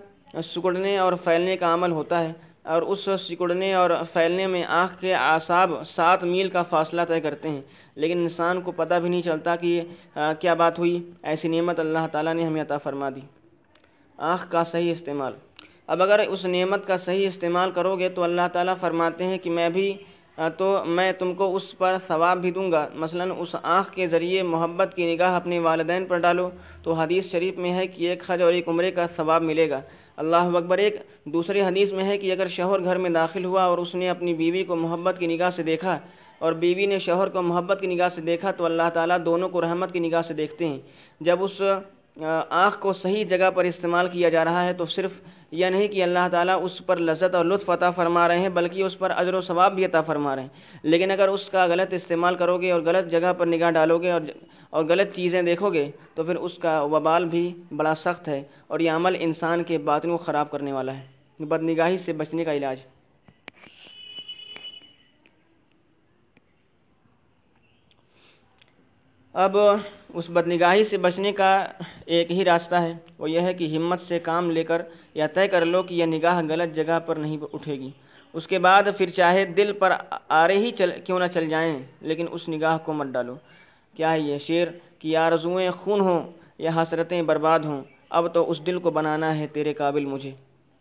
سکڑنے 0.44 0.98
اور 0.98 1.12
پھیلنے 1.12 1.56
کا 1.56 1.74
عمل 1.74 1.92
ہوتا 1.92 2.24
ہے۔ 2.24 2.32
اور 2.62 2.82
اس 2.82 3.08
سکڑنے 3.28 3.74
اور 3.74 3.90
پھیلنے 4.12 4.46
میں 4.46 4.64
آنکھ 4.64 5.00
کے 5.00 5.14
اعصاب 5.14 5.70
سات 5.94 6.24
میل 6.24 6.48
کا 6.48 6.62
فاصلہ 6.62 7.02
طے 7.08 7.20
کرتے 7.20 7.48
ہیں۔ 7.48 7.60
لیکن 7.94 8.18
انسان 8.18 8.60
کو 8.60 8.70
پتہ 8.70 8.94
بھی 8.94 9.08
نہیں 9.08 9.22
چلتا 9.22 9.56
کہ 9.56 9.80
کیا 10.14 10.54
بات 10.54 10.78
ہوئی۔ 10.78 11.10
ایسی 11.22 11.48
نعمت 11.48 11.80
اللہ 11.80 12.06
تعالیٰ 12.12 12.34
نے 12.34 12.44
ہمیں 12.44 12.62
عطا 12.62 12.78
فرما 12.78 13.10
دی۔ 13.10 13.39
آنکھ 14.20 14.50
کا 14.50 14.64
صحیح 14.64 14.92
استعمال۔ 14.92 15.32
اب 15.86 16.02
اگر 16.02 16.18
اس 16.28 16.44
نعمت 16.44 16.86
کا 16.86 16.96
صحیح 16.98 17.26
استعمال 17.28 17.70
کرو 17.70 17.96
گے 17.96 18.08
تو 18.08 18.22
اللہ 18.22 18.46
تعالیٰ 18.52 18.74
فرماتے 18.80 19.24
ہیں 19.24 19.38
کہ 19.38 19.50
میں 19.50 19.68
بھی 19.68 19.92
تو 20.56 20.84
میں 20.86 21.12
تم 21.12 21.34
کو 21.34 21.56
اس 21.56 21.78
پر 21.78 21.96
ثواب 22.08 22.38
بھی 22.38 22.50
دوں 22.50 22.72
گا۔ 22.72 22.88
مثلا 22.94 23.24
اس 23.38 23.56
آنکھ 23.62 23.92
کے 23.92 24.06
ذریعے 24.06 24.42
محبت 24.42 24.88
کی 24.96 25.14
نگاہ 25.14 25.34
اپنے 25.36 25.58
والدین 25.58 26.04
پر 26.04 26.18
ڈالو 26.18 26.50
تو 26.82 26.92
حدیث 26.92 27.24
شریف 27.32 27.58
میں 27.58 27.72
ہے 27.72 27.86
کہ 27.86 28.08
ایک 28.08 28.22
حج 28.26 28.42
اور 28.42 28.52
ایک 28.52 28.68
عمرے 28.68 28.90
کا 28.90 29.06
ثواب 29.16 29.42
ملے 29.42 29.70
گا۔ 29.70 29.80
اللہ 30.16 30.36
اکبر۔ 30.36 30.78
ایک 30.78 30.96
دوسری 31.24 31.60
حدیث 31.60 31.92
میں 31.92 32.04
ہے 32.04 32.18
کہ 32.18 32.32
اگر 32.32 32.48
شوہر 32.48 32.80
گھر 32.84 32.96
میں 32.98 33.10
داخل 33.10 33.44
ہوا 33.44 33.62
اور 33.64 33.78
اس 33.78 33.94
نے 33.94 34.08
اپنی 34.10 34.34
بیوی 34.34 34.62
کو 34.64 34.76
محبت 34.76 35.14
کی 35.18 35.26
نگاہ 35.26 35.50
سے 35.56 35.62
دیکھا 35.62 35.98
اور 36.38 36.52
بیوی 36.52 36.86
نے 36.86 36.98
شوہر 36.98 37.28
کو 37.28 37.42
محبت 37.42 37.78
کی 37.80 37.86
نگاہ 37.86 38.08
سے 38.14 38.20
دیکھا 38.20 38.50
تو 38.50 38.64
اللہ 38.64 38.88
تعالیٰ 38.94 39.18
دونوں 39.24 39.48
کو 39.48 39.60
رحمت 39.60 39.92
کی 39.92 39.98
نگاہ 39.98 40.22
سے 40.28 40.34
دیکھتے 40.34 40.66
ہیں۔ 40.68 40.80
جب 41.20 41.42
اس 41.44 41.60
آنکھ 42.50 42.80
کو 42.80 42.92
صحیح 42.92 43.24
جگہ 43.24 43.50
پر 43.50 43.64
استعمال 43.64 44.08
کیا 44.08 44.28
جا 44.28 44.44
رہا 44.44 44.64
ہے 44.64 44.72
تو 44.72 44.86
صرف 44.86 45.10
یہ 45.50 45.66
نہیں 45.66 45.88
کہ 45.88 46.02
اللہ 46.02 46.28
تعالیٰ 46.32 46.58
اس 46.62 46.86
پر 46.86 46.96
لذت 46.96 47.34
اور 47.34 47.44
لطف 47.44 47.70
عطا 47.70 47.90
فرما 47.90 48.28
رہے 48.28 48.38
ہیں، 48.38 48.48
بلکہ 48.48 48.82
اس 48.82 48.98
پر 48.98 49.12
اجر 49.16 49.34
و 49.34 49.40
ثواب 49.40 49.74
بھی 49.74 49.84
عطا 49.84 50.00
فرما 50.00 50.36
رہے 50.36 50.42
ہیں۔ 50.42 50.48
لیکن 50.82 51.10
اگر 51.10 51.28
اس 51.28 51.50
کا 51.50 51.66
غلط 51.66 51.92
استعمال 51.94 52.34
کرو 52.34 52.58
گے 52.58 52.70
اور 52.70 52.80
غلط 52.80 53.10
جگہ 53.10 53.32
پر 53.38 53.46
نگاہ 53.46 53.70
ڈالو 53.70 53.98
گے 53.98 54.10
اور 54.10 54.20
اور 54.70 54.84
غلط 54.84 55.14
چیزیں 55.14 55.42
دیکھو 55.42 55.70
گے 55.70 55.90
تو 56.14 56.24
پھر 56.24 56.36
اس 56.36 56.58
کا 56.58 56.80
وبال 56.80 57.24
بھی 57.24 57.54
بڑا 57.76 57.94
سخت 57.94 58.28
ہے 58.28 58.42
اور 58.66 58.80
یہ 58.80 58.90
عمل 58.90 59.16
انسان 59.20 59.62
کے 59.62 59.78
باطن 59.78 60.10
کو 60.10 60.16
خراب 60.16 60.50
کرنے 60.50 60.72
والا 60.72 60.96
ہے۔ 60.96 61.06
بد 61.40 61.62
نگاہی 61.62 61.98
سے 61.98 62.12
بچنے 62.12 62.44
کا 62.44 62.54
علاج۔ 62.54 62.78
اب 69.34 69.56
اس 70.14 70.30
بدنگاہی 70.30 70.84
سے 70.84 70.96
بچنے 70.96 71.32
کا 71.32 71.50
ایک 72.06 72.30
ہی 72.30 72.44
راستہ 72.44 72.74
ہے، 72.74 72.92
وہ 73.18 73.30
یہ 73.30 73.40
ہے 73.40 73.52
کہ 73.54 73.76
ہمت 73.76 74.00
سے 74.08 74.18
کام 74.18 74.50
لے 74.50 74.64
کر 74.64 74.82
یا 75.14 75.26
طے 75.26 75.46
کر 75.48 75.64
لو 75.64 75.82
کہ 75.82 75.94
یہ 75.94 76.06
نگاہ 76.06 76.40
غلط 76.48 76.74
جگہ 76.76 76.98
پر 77.06 77.16
نہیں 77.16 77.36
اٹھے 77.52 77.74
گی۔ 77.74 77.90
اس 78.34 78.46
کے 78.46 78.58
بعد 78.58 78.82
پھر 78.98 79.10
چاہے 79.10 79.44
دل 79.56 79.72
پر 79.72 79.92
آرے 80.28 80.56
ہی 80.58 80.70
چل، 80.70 80.90
کیوں 81.04 81.18
نہ 81.18 81.24
چل 81.34 81.48
جائیں، 81.48 81.78
لیکن 82.00 82.26
اس 82.30 82.48
نگاہ 82.48 82.76
کو 82.84 82.92
مت 82.92 83.06
ڈالو۔ 83.14 83.34
کیا 83.96 84.12
ہے 84.12 84.20
یہ 84.20 84.38
شعر 84.46 84.66
کہ 84.98 85.16
آرزوئیں 85.16 85.70
خون 85.70 86.00
ہوں 86.00 86.20
یا 86.58 86.70
حسرتیں 86.76 87.22
برباد 87.22 87.60
ہوں، 87.60 87.80
اب 88.10 88.32
تو 88.34 88.50
اس 88.50 88.58
دل 88.66 88.78
کو 88.78 88.90
بنانا 88.90 89.28
ہے 89.38 89.46
تیرے 89.54 89.72
قابل 89.72 90.04
مجھے۔ 90.12 90.32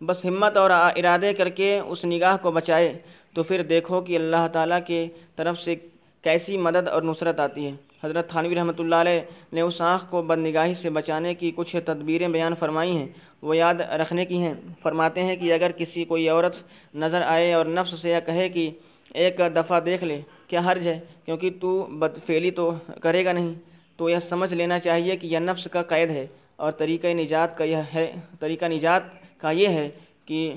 بس 0.02 0.18
ہمت 0.26 0.58
اور 0.58 0.72
ارادے 1.00 1.34
کر 1.34 1.50
کے 1.50 1.70
اس 1.80 2.04
نگاہ 2.06 2.36
کو 2.42 2.52
بچائے 2.52 2.90
تو 3.34 3.44
پھر 3.44 3.64
دیکھو 3.64 4.02
کہ 4.02 4.16
اللہ 4.16 4.44
تعالیٰ 4.54 4.80
کے 4.88 5.00
طرف 5.36 5.56
سے 5.66 5.76
کیسی 6.24 6.58
مدد 6.58 6.88
اور 6.88 7.02
نصرت 7.02 7.40
آتی 7.40 7.66
ہے۔ 7.68 7.76
حضرت 8.04 8.30
تھانوی 8.30 8.56
رحمۃ 8.56 8.80
اللہ 8.80 8.96
علیہ 8.96 9.22
نے 9.54 9.62
اس 9.62 9.82
آنکھ 9.82 10.06
کو 10.10 10.22
بد 10.22 10.38
نگاہی 10.38 10.74
سے 10.82 10.90
بچانے 10.90 11.34
کی 11.34 11.52
کچھ 11.56 11.76
تدبیریں 11.86 12.28
بیان 12.28 12.56
فرمائی 12.56 12.98
ہیں۔ 12.98 13.08
وہ 13.42 13.58
یاد 13.58 13.76
رکھنے 13.76 14.26
کی 14.26 14.38
ہیں۔ 14.38 14.54
فرماتے 14.82 15.24
ہیں 15.24 15.36
کہ 15.36 15.54
اگر 15.54 15.72
کسی 15.72 16.04
کوئی 16.04 16.30
عورت 16.30 16.56
نظر 16.96 17.22
آئے 17.22 17.54
اور 17.54 17.66
نفس 17.66 18.02
سے 18.02 18.10
یہ 18.10 18.16
کہے 18.26 18.50
کہ 18.50 18.72
ایک 19.14 19.42
دفعہ 19.56 19.80
دیکھ 19.80 20.04
لے، 20.04 20.22
کیا 20.48 20.60
حرج 20.60 20.88
ہے؟ 20.88 21.00
کیونکہ 21.26 21.50
تو 21.62 21.86
بدفیلی 21.86 22.52
تو 22.52 22.72
کرے 23.02 23.26
گا 23.26 23.32
نہیں۔ 23.32 23.54
تو 23.98 24.10
یہ 24.10 24.18
سمجھ 24.30 24.54
لینا 24.54 24.80
چاہیے 24.80 25.16
کہ 25.16 25.28
یہ 25.28 25.40
نفس 25.40 25.68
کا 25.72 25.82
قید 25.82 26.10
ہے 26.10 26.28
اور 26.56 26.72
طریقہ 26.72 27.08
نجات 27.08 27.58
کا 27.58 27.64
یہ 27.64 27.78
ہے، 27.96 28.12
طریقہ 28.40 28.66
نجات 28.66 29.02
کا 29.38 29.52
یہ 29.52 29.68
ہے 29.68 29.90
کہ 30.26 30.54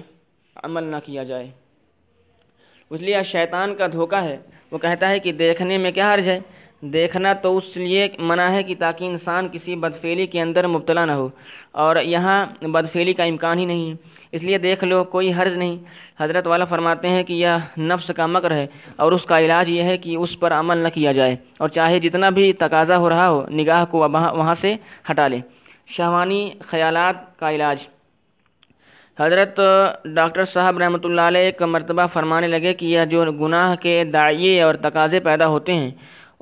عمل 0.56 0.84
نہ 0.84 0.96
کیا 1.04 1.25
جائے۔ 1.25 1.50
اس 2.90 3.00
لیے 3.00 3.22
شیطان 3.22 3.75
کا 3.75 3.87
دھوکہ 3.87 4.22
ہے۔ 4.22 4.37
وہ 4.70 4.78
کہتا 4.78 5.08
ہے 5.08 5.18
کہ 5.18 5.32
دیکھنے 5.32 5.78
میں 5.78 5.90
کیا 5.90 6.14
حرج 6.14 6.28
ہے؟ 6.28 6.40
دیکھنا 6.82 7.32
تو 7.32 7.56
اس 7.56 7.76
لیے 7.76 8.08
منع 8.18 8.48
ہے 8.50 8.62
کہ 8.62 8.74
تاکہ 8.78 9.04
انسان 9.04 9.48
کسی 9.52 9.74
بدفعلی 9.74 10.26
کے 10.26 10.40
اندر 10.40 10.66
مبتلا 10.66 11.04
نہ 11.04 11.12
ہو 11.12 11.28
اور 11.82 11.96
یہاں 11.96 12.38
بدفعلی 12.62 13.12
کا 13.12 13.24
امکان 13.24 13.58
ہی 13.58 13.64
نہیں 13.64 13.94
اس 14.32 14.42
لیے 14.42 14.58
دیکھ 14.58 14.84
لو، 14.84 15.02
کوئی 15.04 15.32
حرض 15.32 15.56
نہیں۔ 15.56 15.76
حضرت 16.20 16.46
والا 16.46 16.64
فرماتے 16.64 17.08
ہیں 17.08 17.22
کہ 17.22 17.32
یہ 17.32 17.78
نفس 17.80 18.10
کا 18.16 18.26
مکر 18.26 18.50
ہے 18.50 18.66
اور 18.96 19.12
اس 19.12 19.24
کا 19.24 19.38
علاج 19.40 19.70
یہ 19.70 19.82
ہے 19.82 19.96
کہ 19.96 20.16
اس 20.16 20.38
پر 20.40 20.52
عمل 20.52 20.78
نہ 20.78 20.88
کیا 20.88 21.12
جائے 21.12 21.36
اور 21.58 21.68
چاہے 21.68 21.98
جتنا 21.98 22.30
بھی 22.30 22.52
تقاضا 22.52 22.96
ہو 22.96 23.08
رہا 23.08 23.28
ہو، 23.28 23.40
نگاہ 23.50 23.84
کو 23.90 23.98
وہاں 23.98 24.54
سے 24.60 24.74
ہٹا 25.10 25.28
لے۔ 25.28 25.40
شہوانی 25.96 26.42
خیالات 26.60 27.16
کا 27.38 27.50
علاج۔ 27.50 27.78
حضرت 29.18 29.60
ڈاکٹر 30.14 30.44
صاحب 30.44 30.78
رحمۃ 30.78 31.04
اللہ 31.04 31.20
علیہ 31.20 31.40
ایک 31.40 31.62
مرتبہ 31.62 32.06
فرمانے 32.12 32.46
لگے 32.46 32.72
کہ 32.74 32.86
یہ 32.86 33.04
جو 33.04 33.24
گناہ 33.40 33.74
کے 33.74 33.94
دائیں 34.04 34.60
اور 34.62 34.74
تقاضے 34.74 35.20
پیدا 35.20 35.46
ہوتے 35.46 35.74
ہیں 35.74 35.90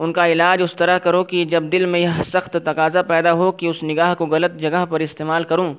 ان 0.01 0.13
کا 0.13 0.27
علاج 0.27 0.63
اس 0.63 0.75
طرح 0.77 0.99
کرو 0.99 1.23
کہ 1.25 1.45
جب 1.45 1.63
دل 1.73 1.85
میں 1.87 2.01
یہ 2.01 2.23
سخت 2.33 2.57
تقاضا 2.65 3.03
پیدا 3.03 3.33
ہو 3.33 3.51
کہ 3.53 3.67
اس 3.67 3.83
نگاہ 3.83 4.15
کو 4.15 4.27
غلط 4.27 4.53
جگہ 4.61 4.85
پر 4.91 5.01
استعمال 5.01 5.45
کروں 5.45 5.73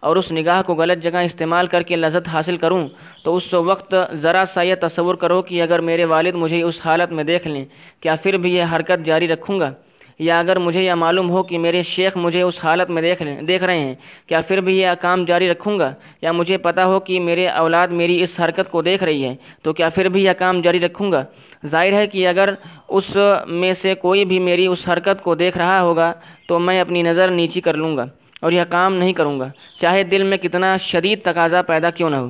اور 0.00 0.16
اس 0.16 0.30
نگاہ 0.32 0.62
کو 0.62 0.74
غلط 0.74 1.02
جگہ 1.02 1.20
استعمال 1.24 1.66
کر 1.66 1.82
کے 1.82 1.96
لذت 1.96 2.28
حاصل 2.28 2.56
کروں 2.56 2.86
تو 3.24 3.36
اس 3.36 3.52
وقت 3.54 3.94
ذرا 4.22 4.44
سا 4.54 4.62
یہ 4.62 4.74
تصور 4.80 5.14
کرو 5.14 5.40
کہ 5.42 5.62
اگر 5.62 5.80
میرے 5.80 6.04
والد 6.04 6.34
مجھے 6.34 6.62
اس 6.62 6.80
حالت 6.84 7.12
میں 7.12 7.24
دیکھ 7.24 7.46
لیں، 7.48 7.64
کیا 8.00 8.14
پھر 8.22 8.36
بھی 8.36 8.54
یہ 8.54 8.74
حرکت 8.74 9.04
جاری 9.04 9.28
رکھوں 9.28 9.58
گا؟ 9.60 9.70
یا 10.18 10.38
اگر 10.38 10.58
مجھے 10.58 10.82
یہ 10.84 10.94
معلوم 10.94 11.30
ہو 11.30 11.42
کہ 11.42 11.58
میرے 11.58 11.82
شیخ 11.82 12.16
مجھے 12.16 12.42
اس 12.42 12.64
حالت 12.64 12.90
میں 12.90 13.02
دیکھ 13.02 13.22
لیں 13.22 13.40
دیکھ 13.42 13.64
رہے 13.64 13.78
ہیں، 13.78 13.94
کیا 14.26 14.40
پھر 14.40 14.60
بھی 14.60 14.78
یہ 14.78 14.88
کام 15.00 15.24
جاری 15.24 15.50
رکھوں 15.50 15.78
گا؟ 15.78 15.92
یا 16.22 16.32
مجھے 16.32 16.56
پتہ 16.56 16.80
ہو 16.80 17.00
کہ 17.00 17.20
میرے 17.20 17.48
اولاد 17.48 17.88
میری 17.88 18.22
اس 18.22 18.40
حرکت 18.40 18.70
کو 18.70 18.82
دیکھ 18.82 19.04
رہی 19.04 19.24
ہے، 19.24 19.34
تو 19.62 19.72
کیا 19.72 19.88
پھر 19.88 20.08
بھی 20.08 20.24
یہ 20.24 20.32
کام 20.38 20.60
جاری 20.60 20.80
رکھوں 20.80 21.12
گا؟ 21.12 21.24
ظاہر 21.66 21.92
ہے 21.92 22.06
کہ 22.06 22.28
اگر 22.28 22.54
اس 22.88 23.16
میں 23.46 23.72
سے 23.72 23.94
کوئی 23.94 24.24
بھی 24.24 24.38
میری 24.38 24.66
اس 24.66 24.88
حرکت 24.88 25.22
کو 25.22 25.34
دیکھ 25.34 25.58
رہا 25.58 25.80
ہوگا، 25.80 26.12
تو 26.48 26.58
میں 26.58 26.80
اپنی 26.80 27.02
نظر 27.02 27.28
نیچی 27.30 27.60
کر 27.60 27.74
لوں 27.74 27.96
گا 27.96 28.06
اور 28.40 28.52
یہ 28.52 28.62
کام 28.68 28.94
نہیں 28.94 29.12
کروں 29.12 29.40
گا۔ 29.40 29.48
چاہے 29.80 30.02
دل 30.02 30.22
میں 30.22 30.36
کتنا 30.36 30.76
شدید 30.76 31.22
تقاضا 31.22 31.62
پیدا 31.62 31.90
کیوں 31.90 32.10
نہ 32.10 32.16
ہو۔ 32.16 32.28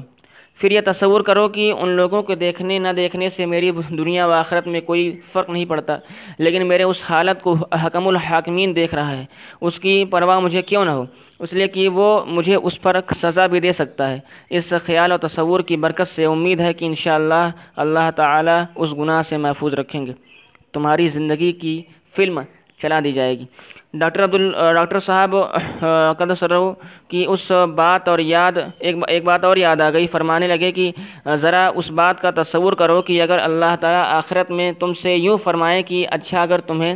پھر 0.60 0.70
یہ 0.70 0.80
تصور 0.86 1.20
کرو 1.20 1.48
کہ 1.48 1.72
ان 1.72 1.88
لوگوں 1.88 2.22
کو 2.22 2.34
دیکھنے 2.34 2.78
نہ 2.78 2.88
دیکھنے 2.96 3.28
سے 3.28 3.46
میری 3.46 3.70
دنیا 3.88 4.26
و 4.26 4.32
آخرت 4.32 4.66
میں 4.66 4.80
کوئی 4.80 5.20
فرق 5.32 5.50
نہیں 5.50 5.64
پڑتا، 5.64 5.96
لیکن 6.38 6.66
میرے 6.68 6.82
اس 6.82 7.02
حالت 7.10 7.42
کو 7.42 7.54
حکم 7.84 8.08
الحاکمین 8.08 8.76
دیکھ 8.76 8.94
رہا 8.94 9.16
ہے۔ 9.16 9.24
اس 9.60 9.78
کی 9.78 10.04
پرواہ 10.04 10.40
مجھے 10.40 10.62
کیوں 10.62 10.84
نہ 10.84 10.90
ہو؟ 10.90 11.04
اس 11.40 11.52
لیے 11.52 11.66
کہ 11.66 11.88
وہ 11.88 12.24
مجھے 12.26 12.54
اس 12.54 12.80
پر 12.82 12.96
سزا 13.22 13.46
بھی 13.46 13.60
دے 13.60 13.72
سکتا 13.72 14.10
ہے۔ 14.10 14.18
اس 14.50 14.72
خیال 14.84 15.12
و 15.12 15.16
تصور 15.16 15.60
کی 15.60 15.76
برکت 15.76 16.08
سے 16.08 16.24
امید 16.24 16.60
ہے 16.60 16.72
کہ 16.72 16.84
انشاءاللہ 16.84 17.44
اللہ 17.76 18.10
تعالی 18.16 18.58
اس 18.74 18.92
گناہ 18.98 19.22
سے 19.22 19.36
محفوظ 19.36 19.74
رکھیں 19.74 20.06
گے۔ 20.06 20.12
تمہاری 20.72 21.08
زندگی 21.08 21.52
کی 21.52 21.82
فلم 22.16 22.40
چلا 22.82 23.00
دی 23.04 23.12
جائے 23.12 23.38
گی۔ 23.38 23.44
ڈاکٹر 23.94 24.24
عبد 24.24 24.40
ڈاکٹر 24.74 25.00
صاحب 25.00 25.36
قدسرو 26.18 26.74
کی 27.08 27.24
اس 27.28 27.50
بات 27.74 28.08
اور 28.08 28.18
یاد، 28.18 28.52
ایک 28.78 28.96
ایک 29.08 29.24
بات 29.24 29.44
اور 29.44 29.56
یاد 29.56 29.80
آ 29.80 29.90
گئی۔ 29.90 30.06
فرمانے 30.06 30.46
لگے 30.48 30.70
کہ 30.72 30.90
ذرا 31.34 31.70
اس 31.74 31.90
بات 31.90 32.22
کا 32.22 32.30
تصور 32.30 32.72
کرو 32.72 33.02
کہ 33.02 33.22
اگر 33.22 33.38
اللہ 33.38 33.76
تعالیٰ 33.80 34.04
آخرت 34.06 34.50
میں 34.50 34.72
تم 34.72 34.92
سے 34.92 35.14
یوں 35.14 35.36
فرمائے 35.44 35.82
کہ 35.82 36.06
اچھا 36.10 36.42
اگر 36.42 36.60
تمہیں 36.60 36.94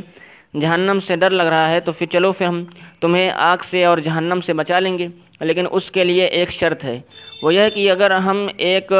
جہنم 0.60 0.98
سے 1.06 1.16
ڈر 1.16 1.30
لگ 1.30 1.42
رہا 1.42 1.70
ہے 1.70 1.80
تو 1.80 1.92
پھر 1.92 2.06
چلو 2.06 2.32
پھر 2.32 2.46
ہم 2.46 2.64
تمہیں 3.00 3.30
آگ 3.30 3.56
سے 3.70 3.84
اور 3.84 3.98
جہنم 3.98 4.40
سے 4.46 4.52
بچا 4.52 4.78
لیں 4.78 4.98
گے۔ 4.98 5.08
لیکن 5.40 5.66
اس 5.70 5.90
کے 5.90 6.04
لیے 6.04 6.24
ایک 6.24 6.50
شرط 6.50 6.84
ہے۔ 6.84 7.00
وہ 7.42 7.54
یہ 7.54 7.68
کہ 7.74 7.90
اگر 7.90 8.10
ہم 8.10 8.46
ایک 8.56 8.92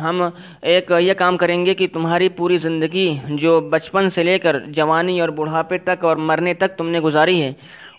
ہم 0.00 0.22
ایک 0.62 0.92
یہ 1.00 1.12
کام 1.12 1.36
کریں 1.36 1.66
گے 1.66 1.74
کہ 1.74 1.86
تمہاری 1.92 2.28
پوری 2.28 2.58
زندگی 2.58 3.18
جو 3.28 3.60
بچپن 3.60 4.10
سے 4.10 4.22
لے 4.22 4.38
کر 4.38 4.58
جوانی 4.60 5.20
اور 5.20 5.28
بڑھاپے 5.28 5.78
تک 5.78 6.04
اور 6.04 6.16
مرنے 6.16 6.54
تک 6.54 6.76
تم 6.78 6.88
نے 6.88 7.00
گزاری 7.00 7.42
ہے، 7.42 7.52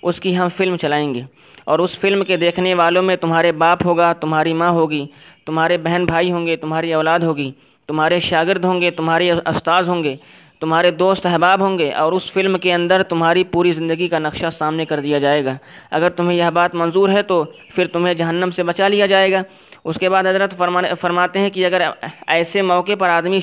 اس 0.04 0.20
کی 0.20 0.38
ہم 0.38 0.48
فلم 0.58 0.76
چلائیں 0.78 1.14
گے۔ 1.14 1.22
اور 1.66 1.80
اس 1.80 2.00
فلم 2.00 2.24
کے 2.24 2.38
دیکھنے 2.38 2.74
والوں 2.74 3.04
میں 3.04 3.16
تمہارے 3.16 3.52
باپ 3.52 3.86
ہوگا، 3.86 4.14
تمہاری 4.14 4.54
ماں 4.54 4.70
ہوگی، 4.70 5.06
تمہارے 5.46 5.78
بہن 5.78 6.06
بھائی 6.06 6.32
ہوں 6.32 6.46
گے، 6.48 6.56
تمہاری 6.56 6.94
اولاد 6.94 7.20
ہوگی، 7.20 7.52
تمہارے 7.88 8.20
شاگرد 8.20 8.66
ہوں 8.66 8.82
گے، 8.82 8.92
تمہارے 8.92 9.32
استاذ 9.32 9.90
ہوں 9.90 10.04
گے، 10.04 10.16
تمہارے 10.60 10.92
دوست 10.92 11.26
احباب 11.26 11.62
ہوں 11.62 11.78
گے، 11.78 11.92
اور 11.92 12.12
اس 12.12 12.32
فلم 12.32 12.58
کے 12.58 12.74
اندر 12.74 13.04
تمہاری 13.04 13.44
پوری 13.44 13.72
زندگی 13.72 14.08
کا 14.08 14.20
نقشہ 14.20 14.50
سامنے 14.58 14.86
کر 14.86 15.00
دیا 15.00 15.20
جائے 15.20 15.46
گا۔ 15.46 15.58
اگر 15.92 16.10
تمہیں 16.10 16.38
یہ 16.38 16.50
بات 16.54 16.76
منظور 16.76 17.10
ہے 17.10 17.22
تو 17.22 17.44
پھر 17.76 17.88
تمہیں 17.88 18.14
جہنم 18.14 18.50
سے 18.56 18.64
بچا 18.64 18.88
لیا 18.88 19.06
جائے 19.06 19.32
گا۔ 19.32 19.42
اس 19.84 19.98
کے 20.00 20.10
بعد 20.10 20.24
حضرت 20.24 20.62
فرماتے 21.02 21.40
ہیں 21.40 21.50
کہ 21.50 21.66
اگر 21.66 21.82
ایسے 22.28 22.62
موقع 22.62 22.92
پر 23.00 23.10
آدمی 23.10 23.40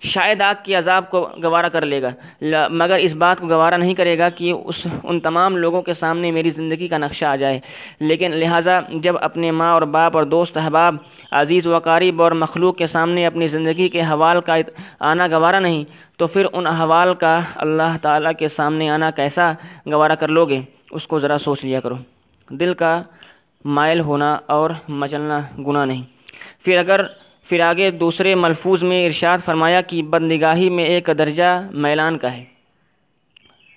شاید 0.00 0.40
آگ 0.40 0.54
کی 0.62 0.74
عذاب 0.74 1.10
کو 1.10 1.28
گوارہ 1.42 1.66
کر 1.66 1.84
لے 1.84 2.02
گا۔ 2.02 2.10
مگر 2.70 2.96
اس 2.96 3.14
بات 3.14 3.38
کو 3.38 3.46
گوارہ 3.48 3.74
نہیں 3.74 3.94
کرے 3.94 4.18
گا 4.18 4.28
کہ 4.28 4.52
اس 4.64 4.86
ان 5.02 5.20
تمام 5.20 5.56
لوگوں 5.56 5.82
کے 5.82 5.94
سامنے 5.94 6.30
میری 6.30 6.50
زندگی 6.50 6.88
کا 6.88 6.98
نقشہ 6.98 7.24
آ 7.24 7.36
جائے۔ 7.36 7.60
لیکن 8.00 8.30
لہٰذا 8.30 8.80
جب 8.94 9.14
اپنے 9.20 9.50
ماں 9.50 9.72
اور 9.72 9.82
باپ 9.82 10.16
اور 10.16 10.24
دوست 10.24 10.56
احباب، 10.56 10.96
عزیز 11.30 11.66
و 11.66 11.78
قریب 11.78 12.22
اور 12.22 12.32
مخلوق 12.32 12.76
کے 12.76 12.86
سامنے 12.86 13.26
اپنی 13.26 13.48
زندگی 13.48 13.88
کے 13.88 14.00
حوال 14.00 14.40
کا 14.40 14.56
آنا 15.00 15.26
گوارہ 15.26 15.60
نہیں، 15.60 15.84
تو 16.16 16.26
پھر 16.26 16.46
ان 16.52 16.66
احوال 16.66 17.14
کا 17.14 17.40
اللہ 17.56 17.96
تعالیٰ 18.02 18.32
کے 18.38 18.48
سامنے 18.48 18.88
آنا 18.90 19.10
کیسا 19.10 19.52
گوارہ 19.86 20.12
کر 20.12 20.28
لو 20.28 20.44
گے 20.44 20.60
اس 20.90 21.06
کو 21.06 21.18
ذرا 21.18 21.38
سوچ 21.38 21.64
لیا 21.64 21.80
کرو۔ 21.80 21.96
دل 22.50 22.74
کا 22.74 23.02
مائل 23.64 24.00
ہونا 24.00 24.38
اور 24.46 24.70
مچلنا 24.88 25.40
گناہ 25.58 25.84
نہیں۔ 25.84 26.02
پھر 26.64 26.78
اگر 26.78 27.00
پھر 27.48 27.60
آگے 27.60 27.90
دوسرے 27.90 28.34
ملفوظ 28.34 28.82
میں 28.82 29.06
ارشاد 29.06 29.38
فرمایا 29.44 29.80
کہ 29.80 30.02
بد 30.02 30.22
نگاہی 30.22 30.70
میں 30.70 30.84
ایک 30.84 31.10
درجہ 31.18 31.60
میلان 31.70 32.18
کا 32.18 32.32
ہے 32.32 32.44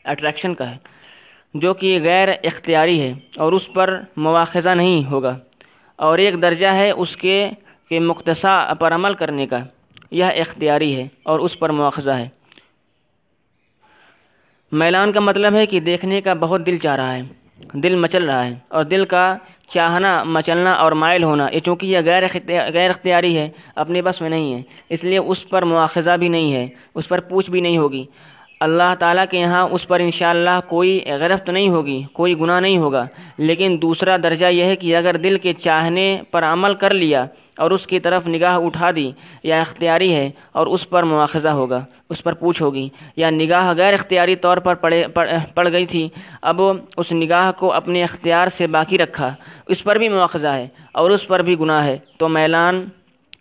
اٹریکشن 0.05 0.53
کا 0.55 0.71
ہے، 0.71 0.77
جو 1.53 1.73
کہ 1.73 1.99
غیر 2.03 2.27
اختیاری 2.43 3.01
ہے 3.01 3.13
اور 3.37 3.53
اس 3.53 3.73
پر 3.73 4.01
مواخذہ 4.17 4.69
نہیں 4.69 5.05
ہوگا۔ 5.05 5.37
اور 5.95 6.17
ایک 6.17 6.41
درجہ 6.41 6.67
ہے 6.67 6.91
اس 6.91 7.15
کے 7.15 7.49
کہ 7.89 7.99
مختصا 7.99 8.73
پر 8.79 8.93
عمل 8.93 9.13
کرنے 9.13 9.45
کا، 9.45 9.57
یہ 10.11 10.25
اختیاری 10.25 10.95
ہے 10.95 11.07
اور 11.23 11.39
اس 11.39 11.59
پر 11.59 11.69
مواخذہ 11.69 12.11
ہے۔ 12.11 12.29
میلان 14.71 15.11
کا 15.11 15.19
مطلب 15.19 15.55
ہے 15.55 15.65
کہ 15.65 15.79
دیکھنے 15.79 16.21
کا 16.21 16.33
بہت 16.33 16.65
دل 16.65 16.77
چاہ 16.77 16.95
رہا 16.95 17.15
ہے، 17.15 17.21
دل 17.73 17.95
مچل 17.95 18.29
رہا 18.29 18.45
ہے 18.45 18.53
اور 18.67 18.83
دل 18.83 19.05
کا 19.05 19.37
چاہنا، 19.73 20.23
مچلنا 20.23 20.73
اور 20.73 20.91
مائل 20.91 21.23
ہونا، 21.23 21.47
یہ 21.51 21.59
چونکہ 21.59 21.85
یہ 21.85 21.97
غیر 22.05 22.23
غیر 22.73 22.89
اختیاری 22.89 23.37
ہے، 23.37 23.49
اپنے 23.75 24.01
بس 24.01 24.21
میں 24.21 24.29
نہیں 24.29 24.53
ہے۔ 24.53 24.61
اس 24.89 25.03
لیے 25.03 25.17
اس 25.17 25.49
پر 25.49 25.61
مواخذہ 25.61 26.17
بھی 26.17 26.27
نہیں 26.27 26.53
ہے، 26.53 26.67
اس 26.95 27.07
پر 27.07 27.19
پوچھ 27.19 27.51
بھی 27.51 27.61
نہیں 27.61 27.77
ہوگی۔ 27.77 28.05
اللہ 28.59 28.95
تعالیٰ 28.99 29.25
کے 29.31 29.39
یہاں 29.39 29.67
اس 29.71 29.87
پر 29.87 29.99
انشاءاللہ 29.99 30.59
کوئی 30.67 30.99
غرفت 31.05 31.49
نہیں 31.49 31.69
ہوگی، 31.69 32.03
کوئی 32.13 32.39
گناہ 32.39 32.59
نہیں 32.59 32.77
ہوگا۔ 32.77 33.05
لیکن 33.37 33.77
دوسرا 33.81 34.17
درجہ 34.23 34.45
یہ 34.45 34.63
ہے 34.63 34.75
کہ 34.75 34.95
اگر 34.95 35.17
دل 35.17 35.37
کے 35.37 35.53
چاہنے 35.53 36.21
پر 36.31 36.43
عمل 36.43 36.75
کر 36.75 36.93
لیا 36.93 37.25
اور 37.61 37.71
اس 37.71 37.85
کی 37.87 37.99
طرف 37.99 38.27
نگاہ 38.27 38.57
اٹھا 38.57 38.89
دی، 38.95 39.11
یا 39.43 39.61
اختیاری 39.61 40.13
ہے، 40.15 40.29
اور 40.51 40.67
اس 40.67 40.89
پر 40.89 41.03
مواخذہ 41.03 41.53
ہوگا، 41.59 41.79
اس 42.09 42.23
پر 42.23 42.33
پوچھ 42.33 42.61
ہوگی۔ 42.61 42.87
یا 43.15 43.29
نگاہ 43.29 43.73
غیر 43.77 43.93
اختیاری 43.93 44.35
طور 44.35 44.57
پر 44.57 44.75
پڑے، 44.83 45.03
پڑ 45.55 45.67
گئی 45.71 45.85
تھی، 45.85 46.07
اب 46.41 46.61
اس 46.97 47.11
نگاہ 47.11 47.51
کو 47.59 47.71
اپنے 47.73 48.03
اختیار 48.03 48.47
سے 48.57 48.67
باقی 48.67 48.97
رکھا۔ 48.97 49.29
اس 49.67 49.83
پر 49.83 49.95
بھی 49.95 50.09
مواخذہ 50.09 50.47
ہے، 50.47 50.67
اور 50.93 51.11
اس 51.11 51.27
پر 51.27 51.41
بھی 51.41 51.59
گناہ 51.59 51.85
ہے۔ 51.85 51.97
تو 52.17 52.29
میلان 52.29 52.85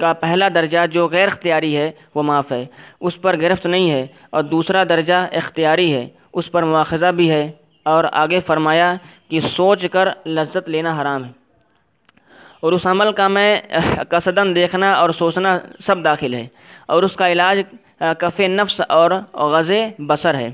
کا 0.00 0.12
پہلا 0.12 0.48
درجہ 0.54 0.86
جو 0.92 1.06
غیر 1.12 1.28
اختیاری 1.28 1.76
ہے، 1.76 1.90
وہ 2.14 2.22
معاف 2.22 2.52
ہے۔ 2.52 2.64
اس 3.00 3.20
پر 3.20 3.40
گرفت 3.40 3.66
نہیں 3.66 3.90
ہے، 3.90 4.06
اور 4.30 4.42
دوسرا 4.42 4.84
درجہ 4.84 5.18
اختیاری 5.32 5.92
ہے۔ 5.94 6.06
اس 6.32 6.50
پر 6.52 6.62
مواخذہ 6.62 7.10
بھی 7.18 7.30
ہے، 7.30 7.44
اور 7.86 8.04
آگے 8.12 8.40
فرمایا 8.46 8.94
کہ 9.28 9.40
سوچ 9.40 9.84
کر 9.92 10.08
لذت 10.26 10.68
لینا 10.68 10.92
حرام 11.00 11.24
ہے۔ 11.24 11.39
اور 12.60 12.72
اس 12.72 12.86
عمل 12.86 13.12
کا 13.12 13.28
میں 13.28 13.60
قصدن 14.08 14.54
دیکھنا 14.54 14.92
اور 14.92 15.10
سوچنا 15.10 15.58
سب 15.86 16.04
داخل 16.04 16.34
ہے۔ 16.34 16.46
اور 16.88 17.02
اس 17.02 17.16
کا 17.16 17.32
علاج 17.32 17.60
کف 18.18 18.40
نفس 18.40 18.80
اور 18.88 19.10
غز 19.34 19.70
بصر 19.98 20.34
ہے۔ 20.34 20.50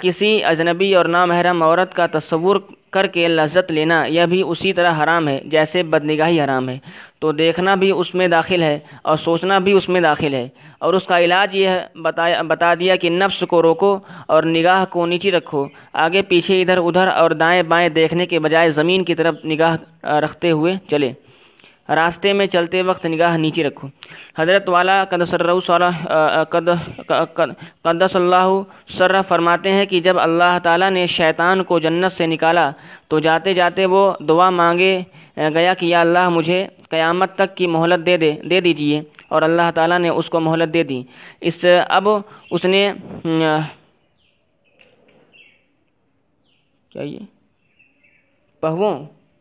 کسی 0.00 0.44
اجنبی 0.44 0.94
اور 0.94 1.04
نامحرم 1.04 1.62
عورت 1.62 1.94
کا 1.94 2.06
تصور 2.06 2.56
کر 2.94 3.06
کے 3.06 3.28
لذت 3.28 3.70
لینا 3.70 4.04
یہ 4.04 4.26
بھی 4.26 4.42
اسی 4.42 4.72
طرح 4.72 4.92
حرام 5.02 5.28
ہے، 5.28 5.40
جیسے 5.44 5.82
بدنگاہی 5.82 6.40
حرام 6.40 6.68
ہے۔ 6.68 6.78
تو 7.20 7.32
دیکھنا 7.32 7.74
بھی 7.74 7.90
اس 7.90 8.14
میں 8.14 8.28
داخل 8.28 8.62
ہے 8.62 8.78
اور 9.02 9.16
سوچنا 9.16 9.58
بھی 9.58 9.72
اس 9.72 9.88
میں 9.88 10.00
داخل 10.00 10.34
ہے۔ 10.34 10.48
اور 10.78 10.94
اس 10.94 11.04
کا 11.06 11.18
علاج 11.20 11.56
یہ 11.56 11.68
بتایا 12.02 12.42
بتا 12.42 12.74
دیا 12.74 12.96
کہ 12.96 13.10
نفس 13.10 13.44
کو 13.48 13.62
روکو 13.62 13.98
اور 14.28 14.42
نگاہ 14.42 14.84
کو 14.90 15.06
نیچی 15.06 15.30
رکھو۔ 15.30 15.66
آگے، 15.92 16.22
پیچھے، 16.22 16.60
ادھر 16.60 16.76
ادھر 16.76 17.06
اور 17.06 17.30
دائیں 17.30 17.62
بائیں 17.62 17.88
دیکھنے 17.88 18.26
کے 18.26 18.38
بجائے 18.38 18.70
زمین 18.70 19.04
کی 19.04 19.14
طرف 19.14 19.34
نگاہ 19.44 20.06
رکھتے 20.06 20.50
ہوئے 20.50 20.74
چلے۔ 20.90 21.12
راستے 21.88 22.32
میں 22.32 22.46
چلتے 22.46 22.82
وقت 22.82 23.06
نگاہ 23.06 23.36
نیچے 23.36 23.62
رکھو۔ 23.64 23.88
حضرت 24.38 24.68
والا 24.68 25.04
قدس 27.84 28.14
اللہ 28.14 28.48
سر 28.98 29.20
فرماتے 29.28 29.72
ہیں 29.72 29.84
کہ 29.86 30.00
جب 30.00 30.18
اللہ 30.20 30.58
تعالیٰ 30.62 30.90
نے 30.90 31.06
شیطان 31.06 31.62
کو 31.64 31.78
جنت 31.78 32.12
سے 32.16 32.26
نکالا 32.26 32.70
تو 33.08 33.18
جاتے 33.26 33.54
جاتے 33.54 33.86
وہ 33.86 34.02
دعا 34.28 34.48
مانگے 34.50 34.94
گیا 35.54 35.74
کہ 35.74 35.86
یا 35.86 36.00
اللہ 36.00 36.28
مجھے 36.28 36.66
قیامت 36.90 37.30
تک 37.38 37.56
کی 37.56 37.66
مہلت 37.66 38.06
دے 38.06 38.16
دے 38.16 38.32
دے 38.50 38.60
دیجیے 38.60 39.00
اور 39.28 39.42
اللہ 39.42 39.70
تعالیٰ 39.74 39.98
نے 39.98 40.08
اس 40.08 40.28
کو 40.30 40.40
مہلت 40.40 40.72
دے 40.74 40.82
دی۔ 40.82 41.02
اس، 41.40 41.64
اب 41.88 42.08
اس 42.50 42.64
نے 42.64 42.92
کیا 46.92 47.02
یہ؟ 47.02 47.18
پہووں 48.62 48.94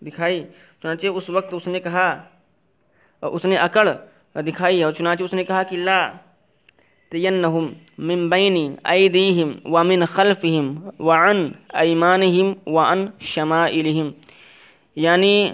دکھائی، 0.06 0.44
چنانچہ 0.82 1.08
اس 1.08 1.30
وقت 1.30 1.54
اس 1.54 1.68
نے 1.68 1.80
کہا 1.80 2.08
اس 3.32 3.46
نے 3.46 3.56
اکڑ 3.56 3.90
دکھائی 4.36 4.84
اور 4.84 4.92
چنانچہ 4.92 5.24
اس 5.24 5.34
نے 5.34 5.44
کہا 5.44 5.64
کہ 5.64 5.78
لا 5.78 6.12
تینہم 7.12 7.74
من 7.98 8.30
بین 8.30 8.76
ایدیہم 8.84 9.52
ومن 9.66 10.06
خلفہم 10.06 10.90
وعن 11.00 11.52
ایمانہم 11.74 12.54
وعن 12.66 13.06
شمائلہم۔ 13.22 14.10
یعنی 14.96 15.50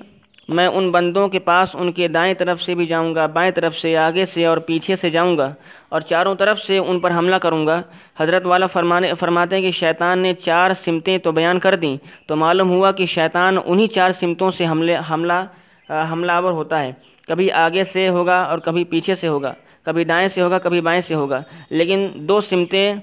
میں 0.50 0.68
ان 0.68 0.92
بندوں 0.92 1.28
کے 1.28 1.40
پاس 1.40 1.70
ان 1.74 1.92
کے 1.92 2.08
دائیں 2.08 2.34
طرف 2.34 2.62
سے 2.62 2.76
بھی 2.76 2.86
جاؤں 2.86 3.16
گا، 3.16 3.26
بائیں 3.26 3.52
طرف 3.52 3.76
سے، 3.76 3.98
آگے 3.98 4.26
سے 4.26 4.46
اور 4.46 4.58
پیچھے 4.58 4.96
سے 4.96 5.10
جاؤں 5.10 5.38
گا 5.38 5.54
اور 5.90 6.02
چاروں 6.02 6.36
طرف 6.36 6.60
سے 6.60 6.78
ان 6.78 7.00
پر 7.00 7.12
حملہ 7.12 7.36
کروں 7.36 7.68
گا۔ 7.68 7.82
حضرت 8.20 8.46
والا 8.46 8.68
فرمانے، 8.68 9.14
فرماتے 9.20 9.56
ہیں 9.56 9.64
کہ 9.64 9.72
شیطان 9.72 10.20
نے 10.20 10.34
چار 10.34 10.72
سمتیں 10.86 11.18
تو 11.18 11.32
بیان 11.32 11.60
کر 11.60 11.76
دیں 11.76 11.98
تو 12.28 12.36
معلوم 12.36 12.70
ہوا 12.70 12.92
کہ 12.92 13.06
شیطان 13.06 13.58
انہی 13.66 13.88
چار 13.88 14.12
سمتوں 14.12 14.52
سے 14.52 14.68
حملے، 14.68 14.98
حملہ 15.12 15.46
حملہ 15.90 16.32
آور 16.32 16.52
ہوتا 16.52 16.84
ہے۔ 16.84 16.92
کبھی 17.30 17.52
آگے 17.52 17.84
سے 17.84 18.08
ہوگا 18.10 18.42
اور 18.42 18.58
کبھی 18.58 18.84
پیچھے 18.84 19.16
سے 19.16 19.28
ہوگا، 19.28 19.54
کبھی 19.86 20.04
دائیں 20.04 20.28
سے 20.28 20.42
ہوگا، 20.42 20.58
کبھی 20.58 20.82
بائیں 20.82 21.02
سے 21.08 21.14
ہوگا، 21.16 21.42
لیکن 21.70 22.08
دو 22.28 22.40
سمتیں 22.42 22.94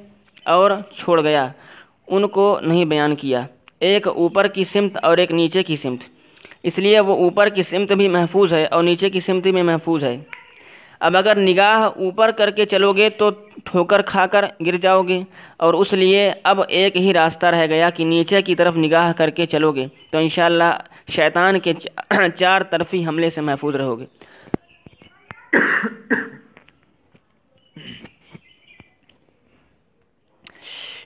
اور 0.47 0.71
چھوڑ 0.99 1.21
گیا، 1.23 1.47
ان 2.06 2.26
کو 2.28 2.47
نہیں 2.62 2.85
بیان 2.85 3.14
کیا۔ 3.16 3.42
ایک 3.80 4.09
اوپر 4.09 4.47
کی 4.47 4.64
سمت 4.64 4.97
اور 5.02 5.18
ایک 5.18 5.30
نیچے 5.33 5.62
کی 5.62 5.76
سمت۔ 5.76 6.00
اس 6.62 6.78
لیے 6.78 7.00
وہ 7.00 7.14
اوپر 7.16 7.49
کی 7.49 7.62
سمت 7.62 7.92
بھی 7.92 8.09
محفوظ 8.09 8.52
ہے 8.54 8.64
اور 8.66 8.83
نیچے 8.83 9.09
کی 9.09 9.21
سمت 9.21 9.47
بھی 9.49 9.62
محفوظ 9.62 10.04
ہے۔ 10.04 10.16
اب 11.00 11.16
اگر 11.16 11.37
نگاہ 11.37 11.83
اوپر 11.97 12.30
کر 12.30 12.50
کے 12.50 12.64
چلو 12.64 12.92
گے 12.92 13.09
تو 13.11 13.30
ٹھوکر 13.64 14.02
کھا 14.02 14.26
کر 14.26 14.45
گر 14.66 14.76
جاؤ 14.76 15.02
گے 15.02 15.21
اور 15.56 15.75
اس 15.75 15.92
لیے 15.92 16.30
اب 16.45 16.61
ایک 16.68 16.97
ہی 16.97 17.12
راستہ 17.14 17.47
رہ 17.47 17.66
گیا 17.66 17.90
کہ 17.90 18.04
نیچے 18.04 18.42
کی 18.42 18.54
طرف 18.54 18.76
نگاہ 18.76 19.12
کر 19.12 19.30
کے 19.30 19.47
چلو 19.47 19.71
گے 19.73 19.87
تو 20.11 20.18
انشاءاللہ 20.18 20.71
شیطان 21.09 21.59
کے 21.61 21.73
چار 22.39 22.61
طرفی 22.71 23.07
حملے 23.07 23.31
سے 23.31 23.41
محفوظ 23.41 23.75
رہو 23.77 23.99
گے۔ 23.99 24.07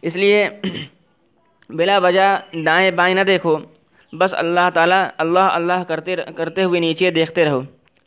اس 0.02 0.14
لیے 0.16 0.49
بلا 1.71 1.99
وجہ 1.99 2.28
دائیں 2.66 2.90
بائیں 2.99 3.14
نہ 3.14 3.25
دیکھو، 3.26 3.57
بس 4.12 4.35
اللہ 4.42 4.69
تعالیٰ، 4.75 5.04
اللہ 5.23 5.47
اللہ 5.59 5.83
کرتے 5.88 6.16
کرتے 6.37 6.64
ہوئے 6.64 6.80
نیچے 6.80 7.11
دیکھتے 7.11 7.45
رہو۔ 7.45 7.61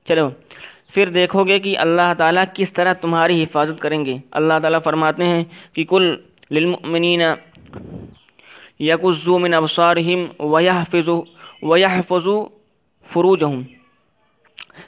چلو، 0.08 0.30
پھر 0.94 1.10
دیکھو 1.10 1.44
گے 1.48 1.60
کہ 1.60 1.78
اللہ 1.86 2.14
تعالیٰ 2.18 2.44
کس 2.54 2.74
طرح 2.74 2.94
تمہاری 3.02 3.44
حفاظت 3.44 3.82
کریں 3.82 4.04
گے۔ 4.06 4.16
اللہ 4.40 4.60
تعالیٰ 4.62 4.80
فرماتے 4.84 5.24
ہیں 5.26 5.44
کہ 5.74 5.84
کل 5.90 6.16
للمؤمنین 6.52 7.22
یقزو 8.80 9.38
من 9.40 9.54
ابصارہم 9.54 10.22
ویحفظو 10.54 11.22
ویحفظو 11.64 12.46
فروجہم 13.14 13.62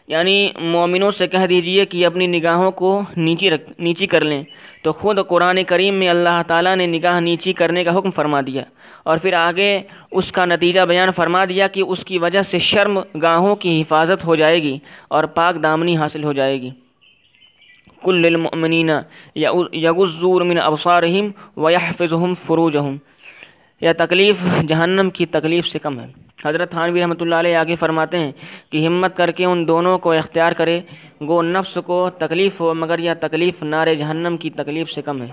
یعنی 0.08 0.50
مومنوں 0.62 1.12
سے 1.12 1.28
کہہ 1.28 1.46
دیجیے 1.46 1.86
کہ 1.86 2.06
اپنی 2.06 2.28
نگاہوں 2.28 2.72
کو 2.72 3.02
نیچی 3.18 3.50
رکھ، 3.50 3.72
نیچی 3.80 4.08
کر 4.08 4.22
لیں۔ 4.22 4.44
تو 4.84 4.92
خود 4.92 5.20
قرآن 5.28 5.64
کریم 5.64 5.94
میں 5.94 6.10
اللہ 6.10 6.42
تعالیٰ 6.48 6.76
نے 6.76 6.86
نگاہ 6.88 7.20
نیچی 7.20 7.54
کرنے 7.54 7.84
کا 7.84 7.98
حکم 7.98 8.12
فرما 8.12 8.42
دیا۔ 8.42 8.64
اور 9.04 9.18
پھر 9.18 9.34
آگے 9.34 9.82
اس 10.12 10.32
کا 10.32 10.46
نتیجہ 10.46 10.82
بیان 10.82 11.10
فرما 11.16 11.46
دیا 11.46 11.68
کہ 11.68 11.82
اس 11.88 12.06
کی 12.06 12.18
وجہ 12.18 12.42
سے 12.42 12.58
شرم 12.60 13.00
گاہوں 13.22 13.56
کی 13.56 13.82
حفاظت 13.82 14.26
ہو 14.26 14.36
جائے 14.36 14.64
گی 14.64 14.78
اور 15.08 15.24
پاک 15.24 15.64
دامنی 15.64 15.98
حاصل 15.98 16.24
ہو 16.24 16.34
جائے 16.34 16.62
گی۔ 16.62 16.70
کل 18.04 18.16
للمؤمنین 18.16 18.90
یغزور 19.74 20.42
من 20.42 20.58
ابصارہم 20.62 21.30
ویحفظہم 21.58 22.34
فروجہم 22.48 22.96
یا 23.82 23.92
تکلیف 23.98 24.36
جہنم 24.68 25.10
کی 25.10 25.26
تکلیف 25.26 25.66
سے 25.66 25.80
کم 25.80 26.00
ہے۔ 26.00 26.08
حضرت 26.46 26.72
تھانوی 26.72 27.02
رحمۃ 27.02 27.16
اللہ 27.20 27.36
علیہ 27.36 27.56
آگے 27.56 27.76
فرماتے 27.76 28.20
ہیں 28.20 28.32
کہ 28.72 28.88
ہمت 28.88 29.18
کر 29.18 29.32
کے 29.32 29.46
ان 29.46 29.68
دونوں 29.68 29.98
کو 29.98 30.12
اختیار 30.12 30.52
کرے۔ 30.52 30.82
گو 31.22 31.42
نفس 31.42 31.78
کو 31.86 32.10
تکلیف 32.18 32.60
ہو، 32.60 32.74
مگر 32.74 33.00
یہ 33.00 33.12
تکلیف 33.22 33.64
نار 33.64 33.94
جہنم 33.94 34.38
کی 34.38 34.50
تکلیف 34.50 34.90
سے 34.90 35.02
کم 35.02 35.22
ہے۔ 35.22 35.28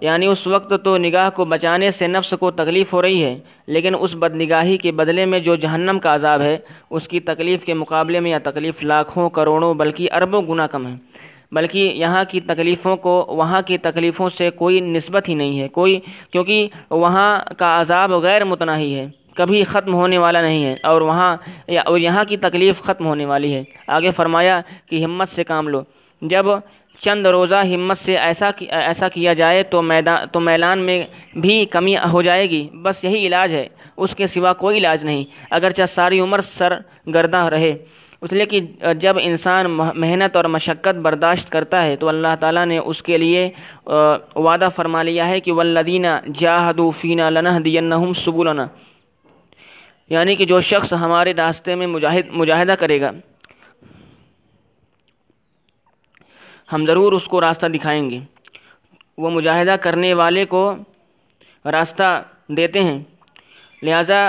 یعنی 0.00 0.26
اس 0.26 0.46
وقت 0.46 0.74
تو 0.84 0.96
نگاہ 0.96 1.30
کو 1.30 1.44
بچانے 1.44 1.90
سے 1.90 2.06
نفس 2.06 2.34
کو 2.40 2.50
تکلیف 2.50 2.92
ہو 2.92 3.02
رہی 3.02 3.24
ہے، 3.24 3.38
لیکن 3.66 3.94
اس 4.00 4.14
بد 4.14 4.34
نگاہی 4.34 4.76
کے 4.76 4.92
بدلے 4.92 5.24
میں 5.24 5.38
جو 5.38 5.56
جہنم 5.56 5.98
کا 5.98 6.14
عذاب 6.14 6.40
ہے، 6.40 6.58
اس 6.90 7.08
کی 7.08 7.20
تکلیف 7.20 7.64
کے 7.64 7.74
مقابلے 7.74 8.20
میں 8.20 8.30
یہ 8.30 8.36
تکلیف 8.42 8.82
لاکھوں 8.82 9.30
کروڑوں 9.30 9.74
بلکہ 9.74 10.08
اربوں 10.12 10.42
گنا 10.42 10.66
کم 10.66 10.86
ہے۔ 10.86 11.11
بلکہ 11.52 11.92
یہاں 11.94 12.24
کی 12.28 12.40
تکلیفوں 12.40 12.96
کو، 12.96 13.24
وہاں 13.28 13.62
کی 13.62 13.78
تکلیفوں 13.78 14.28
سے 14.28 14.50
کوئی 14.50 14.80
نسبت 14.80 15.28
ہی 15.28 15.34
نہیں 15.34 15.60
ہے، 15.60 15.68
کوئی، 15.68 16.00
کیونکہ 16.32 16.68
وہاں 16.90 17.40
کا 17.58 17.80
عذاب 17.80 18.12
غیر 18.12 18.44
متناہی 18.44 18.94
ہے، 18.94 19.06
کبھی 19.34 19.64
ختم 19.64 19.94
ہونے 19.94 20.18
والا 20.18 20.40
نہیں 20.42 20.64
ہے، 20.64 20.74
اور 20.82 21.00
وہاں، 21.00 21.36
اور 21.86 21.98
یہاں 21.98 22.24
کی 22.24 22.36
تکلیف 22.36 22.80
ختم 22.80 23.06
ہونے 23.06 23.24
والی 23.24 23.54
ہے۔ 23.54 23.62
آگے 23.86 24.10
فرمایا 24.10 24.60
کہ 24.90 25.04
ہمت 25.04 25.28
سے 25.28 25.44
کام 25.44 25.68
لو۔ 25.68 25.82
جب 26.22 26.46
چند 27.00 27.26
روزہ 27.26 27.60
ہمت 27.74 27.98
سے 27.98 28.16
ایسا 28.16 28.50
ایسا 28.68 29.08
کیا 29.08 29.32
جائے 29.32 29.62
تو 29.62 29.82
میدان، 29.82 30.26
تو 30.32 30.40
میلان 30.40 30.78
میں 30.78 31.02
بھی 31.36 31.64
کمی 31.64 31.94
ہو 32.12 32.22
جائے 32.22 32.50
گی۔ 32.50 32.68
بس 32.82 33.04
یہی 33.04 33.26
علاج 33.26 33.52
ہے، 33.52 33.66
اس 33.96 34.14
کے 34.14 34.26
سوا 34.26 34.52
کوئی 34.52 34.78
علاج 34.78 35.04
نہیں۔ 35.04 35.24
اگرچہ 35.50 35.82
ساری 35.94 36.20
عمر 36.20 36.40
سر 36.40 36.72
گردہ 37.14 37.36
رہے 37.36 37.72
اس 38.22 38.32
لیے 38.32 38.46
کہ 38.46 38.60
جب 38.94 39.16
انسان 39.20 39.70
محنت 39.70 40.36
اور 40.36 40.44
مشقت 40.44 40.98
برداشت 41.02 41.50
کرتا 41.50 41.82
ہے 41.84 41.96
تو 41.96 42.08
اللہ 42.08 42.34
تعالیٰ 42.40 42.66
نے 42.66 42.78
اس 42.78 43.02
کے 43.02 43.18
لیے 43.18 43.50
وعدہ 44.36 44.68
فرما 44.76 45.02
لیا 45.02 45.26
ہے 45.28 45.40
کہ 45.40 45.52
ولدینہ 45.52 46.06
جاہدو 46.34 46.90
فینہ 46.90 47.22
لنح 47.22 47.58
دینہم 47.64 48.12
سبولنا 48.12 48.66
یعنی 50.10 50.36
کہ 50.36 50.46
جو 50.46 50.60
شخص 50.60 50.92
ہمارے 50.92 51.32
راستے 51.34 51.74
میں 51.74 51.86
مجاہد، 51.86 52.26
مجاہدہ 52.30 52.74
کرے 52.78 53.00
گا، 53.00 53.10
ہم 56.72 56.86
ضرور 56.86 57.12
اس 57.12 57.24
کو 57.24 57.40
راستہ 57.40 57.66
دکھائیں 57.66 58.10
گے۔ 58.10 58.18
وہ 59.18 59.30
مجاہدہ 59.30 59.74
کرنے 59.80 60.14
والے 60.14 60.44
کو 60.44 60.74
راستہ 61.64 62.22
دیتے 62.48 62.82
ہیں۔ 62.82 62.98
لہذا 63.82 64.20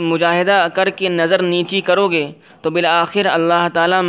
مجاہدہ 0.00 0.66
کر 0.74 0.90
کے 0.98 1.08
نظر 1.08 1.42
نیچی 1.42 1.80
کرو 1.80 2.06
گے 2.08 2.26
تو 2.62 2.70
بالآخر 2.70 3.26
اللہ 3.26 3.66
تعالیٰ 3.74 4.02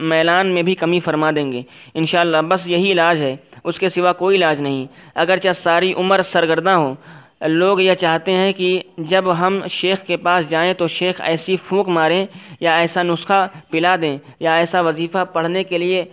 میلان 0.00 0.46
میں 0.54 0.62
بھی 0.62 0.74
کمی 0.74 1.00
فرما 1.00 1.30
دیں 1.36 1.50
گے۔ 1.52 1.62
انشاءاللہ 1.94 2.42
بس 2.48 2.66
یہی 2.66 2.92
علاج 2.92 3.20
ہے، 3.22 3.34
اس 3.64 3.78
کے 3.78 3.88
سوا 3.88 4.12
کوئی 4.12 4.36
علاج 4.36 4.60
نہیں۔ 4.60 4.84
اگرچہ 5.14 5.52
ساری 5.62 5.92
عمر 5.96 6.22
سرگردہ 6.32 6.70
ہو 6.70 6.94
لوگ 7.40 7.80
یہ 7.80 7.94
چاہتے 7.94 8.32
ہیں 8.32 8.52
کہ 8.52 8.68
جب 9.10 9.24
ہم 9.38 9.60
شیخ 9.70 9.98
کے 10.06 10.16
پاس 10.16 10.48
جائیں 10.50 10.72
تو 10.74 10.86
شیخ 10.88 11.20
ایسی 11.24 11.56
پھونک 11.66 11.88
ماریں 11.88 12.24
یا 12.60 12.76
ایسا 12.76 13.02
نسخہ 13.02 13.46
پلا 13.70 13.94
دیں 14.02 14.16
یا 14.40 14.54
ایسا 14.54 14.80
وظیفہ 14.80 15.24
پڑھنے 15.32 15.62
کے 15.64 15.78
لیے 15.78 16.04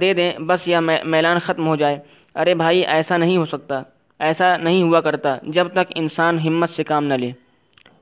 دے 0.00 0.12
دیں، 0.12 0.32
بس 0.48 0.68
یا 0.68 0.80
میلان 1.12 1.38
ختم 1.38 1.66
ہو 1.66 1.76
جائے۔ 1.76 1.98
ارے 2.34 2.54
بھائی، 2.54 2.80
ایسا 2.86 3.16
نہیں 3.16 3.36
ہو 3.36 3.44
سکتا۔ 3.44 3.80
ایسا 4.22 4.56
نہیں 4.56 4.82
ہوا 4.82 5.00
کرتا 5.00 5.36
جب 5.42 5.68
تک 5.68 5.92
انسان 5.94 6.38
ہمت 6.38 6.70
سے 6.70 6.84
کام 6.84 7.04
نہ 7.04 7.14
لے۔ 7.14 7.30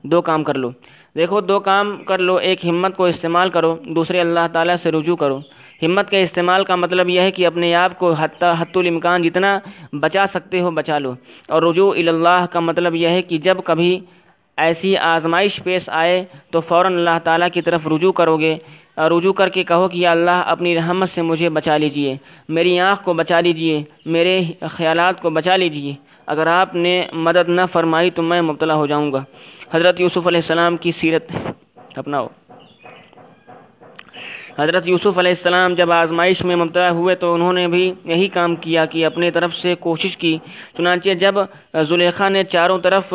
دو 0.03 0.21
کام 0.21 0.43
کر 0.43 0.53
لو۔ 0.53 0.69
دیکھو، 1.15 1.41
دو 1.41 1.59
کام 1.59 2.03
کر 2.03 2.17
لو، 2.17 2.35
ایک 2.35 2.65
ہمت 2.65 2.97
کو 2.97 3.05
استعمال 3.05 3.49
کرو، 3.49 3.77
دوسرے 3.83 4.21
اللہ 4.21 4.39
تعالیٰ 4.53 4.75
سے 4.75 4.91
رجوع 4.91 5.15
کرو۔ 5.15 5.39
ہمت 5.81 6.09
کے 6.09 6.21
استعمال 6.21 6.63
کا 6.63 6.75
مطلب 6.75 7.09
یہ 7.09 7.21
ہے 7.21 7.31
کہ 7.31 7.47
اپنے 7.47 7.75
آپ 7.75 7.99
کو 7.99 8.11
حتی 8.11 8.45
حت 8.59 8.77
الامکان 8.77 9.21
جتنا 9.21 9.59
بچا 9.93 10.25
سکتے 10.33 10.61
ہو 10.61 10.71
بچا 10.71 10.99
لو۔ 10.99 11.13
اور 11.47 11.61
رجوع 11.61 11.93
اللہ 11.95 12.45
کا 12.51 12.59
مطلب 12.59 12.95
یہ 12.95 13.07
ہے 13.07 13.21
کہ 13.21 13.37
جب 13.37 13.57
کبھی 13.65 13.99
ایسی 14.57 14.97
آزمائش 14.97 15.63
پیش 15.63 15.83
آئے 15.87 16.25
تو 16.51 16.61
فوراً 16.61 16.93
اللہ 16.93 17.19
تعالیٰ 17.23 17.47
کی 17.53 17.61
طرف 17.61 17.87
رجوع 17.87 18.11
کرو 18.11 18.37
گے۔ 18.37 18.57
رجوع 18.97 19.33
کر 19.33 19.49
کے 19.49 19.63
کہو 19.63 19.87
کہ 19.87 19.97
یا 19.97 20.11
اللہ، 20.11 20.43
اپنی 20.45 20.75
رحمت 20.75 21.09
سے 21.09 21.21
مجھے 21.21 21.49
بچا 21.49 21.77
لیجیے۔ 21.77 22.17
میری 22.49 22.79
آنکھ 22.79 23.03
کو 23.03 23.13
بچا 23.13 23.39
لیجیے۔ 23.39 23.83
میرے 24.05 24.41
خیالات 24.61 25.21
کو 25.21 25.29
بچا 25.29 25.55
لیجیے۔ 25.55 26.10
اگر 26.27 26.47
آپ 26.47 26.75
نے 26.75 27.03
مدد 27.13 27.49
نہ 27.49 27.61
فرمائی 27.71 28.09
تو 28.09 28.21
میں 28.21 28.41
مبتلا 28.41 28.75
ہو 28.75 28.85
جاؤں 28.87 29.11
گا۔ 29.11 29.23
حضرت 29.73 29.99
یوسف 30.01 30.27
علیہ 30.27 30.39
السلام 30.39 30.77
کی 30.77 30.91
سیرت 30.91 31.31
اپناؤ۔ 31.95 32.27
حضرت 34.57 34.87
یوسف 34.87 35.17
علیہ 35.17 35.31
السلام 35.31 35.73
جب 35.73 35.91
آزمائش 35.91 36.43
میں 36.45 36.55
مبتلا 36.55 36.89
ہوئے 36.91 37.15
تو 37.15 37.33
انہوں 37.33 37.53
نے 37.53 37.67
بھی 37.67 37.91
یہی 38.05 38.27
کام 38.27 38.55
کیا 38.55 38.85
کہ 38.85 39.05
اپنے 39.05 39.29
طرف 39.31 39.53
سے 39.55 39.75
کوشش 39.79 40.17
کی۔ 40.17 40.37
چنانچہ 40.77 41.09
جب 41.19 41.35
زلیخا 41.89 42.29
نے 42.29 42.43
چاروں 42.43 42.77
طرف 42.79 43.13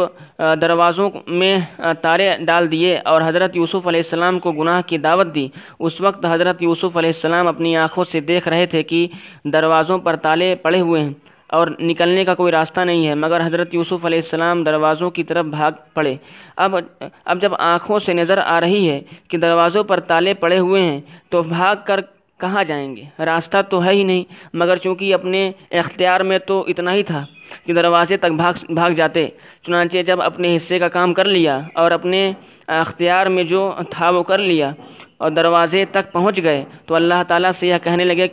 دروازوں 0.60 1.10
میں 1.26 1.58
تارے 2.02 2.30
ڈال 2.46 2.70
دیے 2.72 2.96
اور 3.04 3.22
حضرت 3.26 3.56
یوسف 3.56 3.86
علیہ 3.86 4.00
السلام 4.04 4.38
کو 4.38 4.52
گناہ 4.52 4.80
کی 4.86 4.98
دعوت 4.98 5.34
دی، 5.34 5.46
اس 5.78 6.00
وقت 6.00 6.26
حضرت 6.30 6.62
یوسف 6.62 6.96
علیہ 6.96 7.12
السلام 7.14 7.46
اپنی 7.48 7.76
آنکھوں 7.76 8.04
سے 8.12 8.20
دیکھ 8.20 8.48
رہے 8.48 8.66
تھے 8.66 8.82
کہ 8.82 9.06
دروازوں 9.44 9.98
پر 9.98 10.16
تالے 10.16 10.54
پڑے 10.62 10.80
ہوئے 10.80 11.02
ہیں۔ 11.02 11.12
اور 11.50 11.66
نکلنے 11.80 12.24
کا 12.24 12.34
کوئی 12.34 12.52
راستہ 12.52 12.80
نہیں 12.80 13.06
ہے۔ 13.06 13.14
مگر 13.14 13.46
حضرت 13.46 13.74
یوسف 13.74 14.04
علیہ 14.04 14.18
السلام 14.18 14.62
دروازوں 14.64 15.10
کی 15.10 15.22
طرف 15.24 15.44
بھاگ 15.46 15.72
پڑے۔ 15.94 16.14
اب 16.56 16.76
اب 17.24 17.40
جب 17.40 17.52
آنکھوں 17.58 17.98
سے 17.98 18.12
نظر 18.12 18.38
آ 18.38 18.60
رہی 18.60 18.88
ہے 18.90 19.00
کہ 19.28 19.38
دروازوں 19.38 19.84
پر 19.84 20.00
تالے 20.00 20.34
پڑے 20.34 20.58
ہوئے 20.58 20.82
ہیں، 20.82 21.00
تو 21.30 21.42
بھاگ 21.42 21.76
کر 21.84 22.00
کہاں 22.40 22.64
جائیں 22.64 22.96
گے؟ 22.96 23.04
راستہ 23.24 23.58
تو 23.70 23.84
ہے 23.84 23.92
ہی 23.92 24.02
نہیں، 24.04 24.24
مگر 24.54 24.76
چونکہ 24.76 25.14
اپنے 25.14 25.50
اختیار 25.70 26.20
میں 26.20 26.38
تو 26.38 26.64
اتنا 26.68 26.94
ہی 26.94 27.02
تھا 27.02 27.24
کہ 27.64 27.72
دروازے 27.72 28.16
تک 28.16 28.32
بھاگ 28.36 28.72
بھاگ 28.74 28.90
جاتے۔ 28.90 29.26
چنانچہ 29.66 30.02
جب 30.06 30.22
اپنے 30.22 30.56
حصے 30.56 30.78
کا 30.78 30.88
کام 30.88 31.14
کر 31.14 31.24
لیا 31.26 31.58
اور 31.74 31.90
اپنے 31.90 32.20
اختیار 32.68 33.26
میں 33.26 33.44
جو 33.44 33.70
تھا 33.90 34.10
وہ 34.10 34.22
کر 34.22 34.38
لیا 34.38 34.70
اور 35.18 35.30
دروازے 35.30 35.84
تک 35.90 36.12
پہنچ 36.12 36.42
گئے، 36.42 36.64
تو 36.86 36.94
اللہ 36.94 37.22
تعالیٰ 37.28 37.50
سے 37.58 37.68
یہ 37.68 37.78
کہنے 37.84 38.04
لگے 38.04 38.28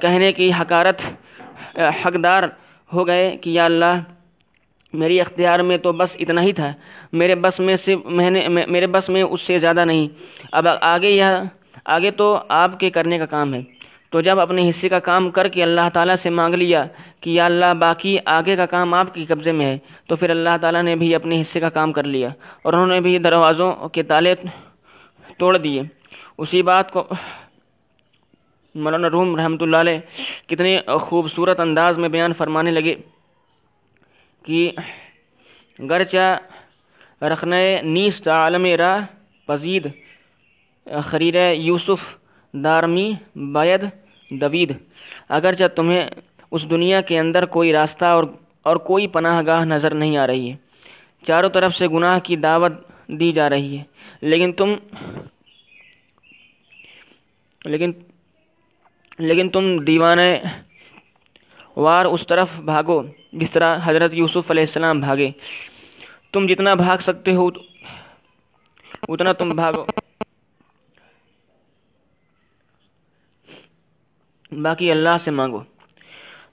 کہنے 0.00 0.32
کی 0.32 0.50
حکارت 0.60 1.02
حقدار 1.76 2.42
ہو 2.92 3.06
گئے 3.06 3.36
کہ 3.36 3.50
یا 3.50 3.64
اللہ، 3.64 4.00
میری 4.92 5.20
اختیار 5.20 5.58
میں 5.58 5.76
تو 5.76 5.92
بس 5.92 6.16
اتنا 6.18 6.42
ہی 6.42 6.52
تھا۔ 6.52 6.72
میرے 7.12 7.34
بس 7.34 7.60
میں 7.60 7.76
سے 7.76 7.94
میں 8.04 8.30
نے 8.30 8.48
میرے 8.48 8.86
بس 8.86 9.08
میں 9.08 9.22
اس 9.22 9.40
سے 9.40 9.58
زیادہ 9.58 9.84
نہیں۔ 9.84 10.08
اب 10.52 10.66
آگے 10.80 11.10
یہ 11.10 11.24
آگے 11.84 12.10
تو 12.10 12.38
آپ 12.48 12.80
کے 12.80 12.90
کرنے 12.90 13.18
کا 13.18 13.26
کام 13.26 13.54
ہے۔ 13.54 13.60
تو 14.10 14.20
جب 14.20 14.40
اپنے 14.40 14.70
حصے 14.70 14.88
کا 14.88 14.98
کام 14.98 15.30
کر 15.30 15.48
کے 15.48 15.62
اللہ 15.62 15.80
تعالیٰ 15.92 16.16
سے 16.16 16.30
مانگ 16.30 16.54
لیا 16.54 16.84
کہ 17.20 17.30
یا 17.30 17.44
اللہ، 17.44 17.74
باقی 17.74 18.16
آگے 18.24 18.56
کا 18.56 18.66
کام 18.66 18.94
آپ 18.94 19.14
کے 19.14 19.24
قبضے 19.24 19.52
میں 19.52 19.66
ہے، 19.66 19.78
تو 20.08 20.16
پھر 20.16 20.30
اللہ 20.30 20.50
تعالیٰ 20.60 20.82
نے 20.82 20.96
بھی 20.96 21.14
اپنے 21.14 21.40
حصے 21.40 21.60
کا 21.60 21.68
کام 21.68 21.92
کر 21.92 22.04
لیا۔ 22.04 22.28
اور 22.62 22.72
انہوں 22.72 22.86
نے 22.86 23.00
بھی 23.00 23.18
دروازوں 23.18 23.72
کے 23.72 24.02
تالے 24.02 24.34
توڑ 25.38 25.58
دیے۔ 25.58 25.82
اسی 26.38 26.62
بات 26.62 26.92
کو 26.92 27.06
مولانا 28.76 29.08
روم 29.10 29.36
رحمۃ 29.36 29.60
اللہ 29.60 29.76
علیہ 29.76 29.98
کتنے 30.48 30.78
خوبصورت 31.00 31.60
انداز 31.60 31.98
میں 31.98 32.08
بیان 32.08 32.32
فرمانے 32.32 32.70
لگے 32.70 32.94
کہ 34.44 34.70
گرچہ 35.78 36.26
رکھنے 37.24 37.62
نیست 37.82 38.28
عالم 38.28 38.64
راہ 38.78 38.98
پذید 39.46 39.86
خریر 41.04 41.36
یوسف 41.52 42.02
دارمی 42.54 43.12
باید 43.52 43.84
دوید۔ 44.30 44.72
اگرچہ 45.28 45.68
تمہیں 45.76 46.04
اس 46.50 46.70
دنیا 46.70 47.00
کے 47.00 47.18
اندر 47.18 47.44
کوئی 47.44 47.72
راستہ 47.72 48.04
اور 48.04 48.24
اور 48.62 48.76
کوئی 48.76 49.06
پناہ 49.06 49.42
گاہ 49.46 49.64
نظر 49.64 49.94
نہیں 49.94 50.16
آ 50.16 50.26
رہی 50.26 50.50
ہے۔ 50.50 50.56
چاروں 51.26 51.50
طرف 51.50 51.74
سے 51.74 51.88
گناہ 51.88 52.18
کی 52.18 52.36
دعوت 52.36 52.72
دی 53.08 53.32
جا 53.32 53.48
رہی 53.50 53.78
ہے۔ 53.78 53.82
لیکن 54.22 54.52
تم 54.52 54.74
لیکن 57.64 57.92
لیکن 59.18 59.48
تم 59.48 59.78
دیوانے 59.78 60.40
وار 61.76 62.04
اس 62.04 62.26
طرف 62.26 62.48
بھاگو 62.60 63.02
جس 63.32 63.50
طرح 63.50 63.78
حضرت 63.84 64.14
یوسف 64.14 64.50
علیہ 64.50 64.62
السلام 64.62 65.00
بھاگے۔ 65.00 65.30
تم 66.32 66.46
جتنا 66.46 66.74
بھاگ 66.74 66.98
سکتے 66.98 67.34
ہو، 67.34 67.48
اتنا 69.08 69.32
تم 69.32 69.48
بھاگو۔ 69.48 69.84
باقی 74.62 74.90
اللہ 74.90 75.16
سے 75.24 75.30
مانگو۔ 75.30 75.60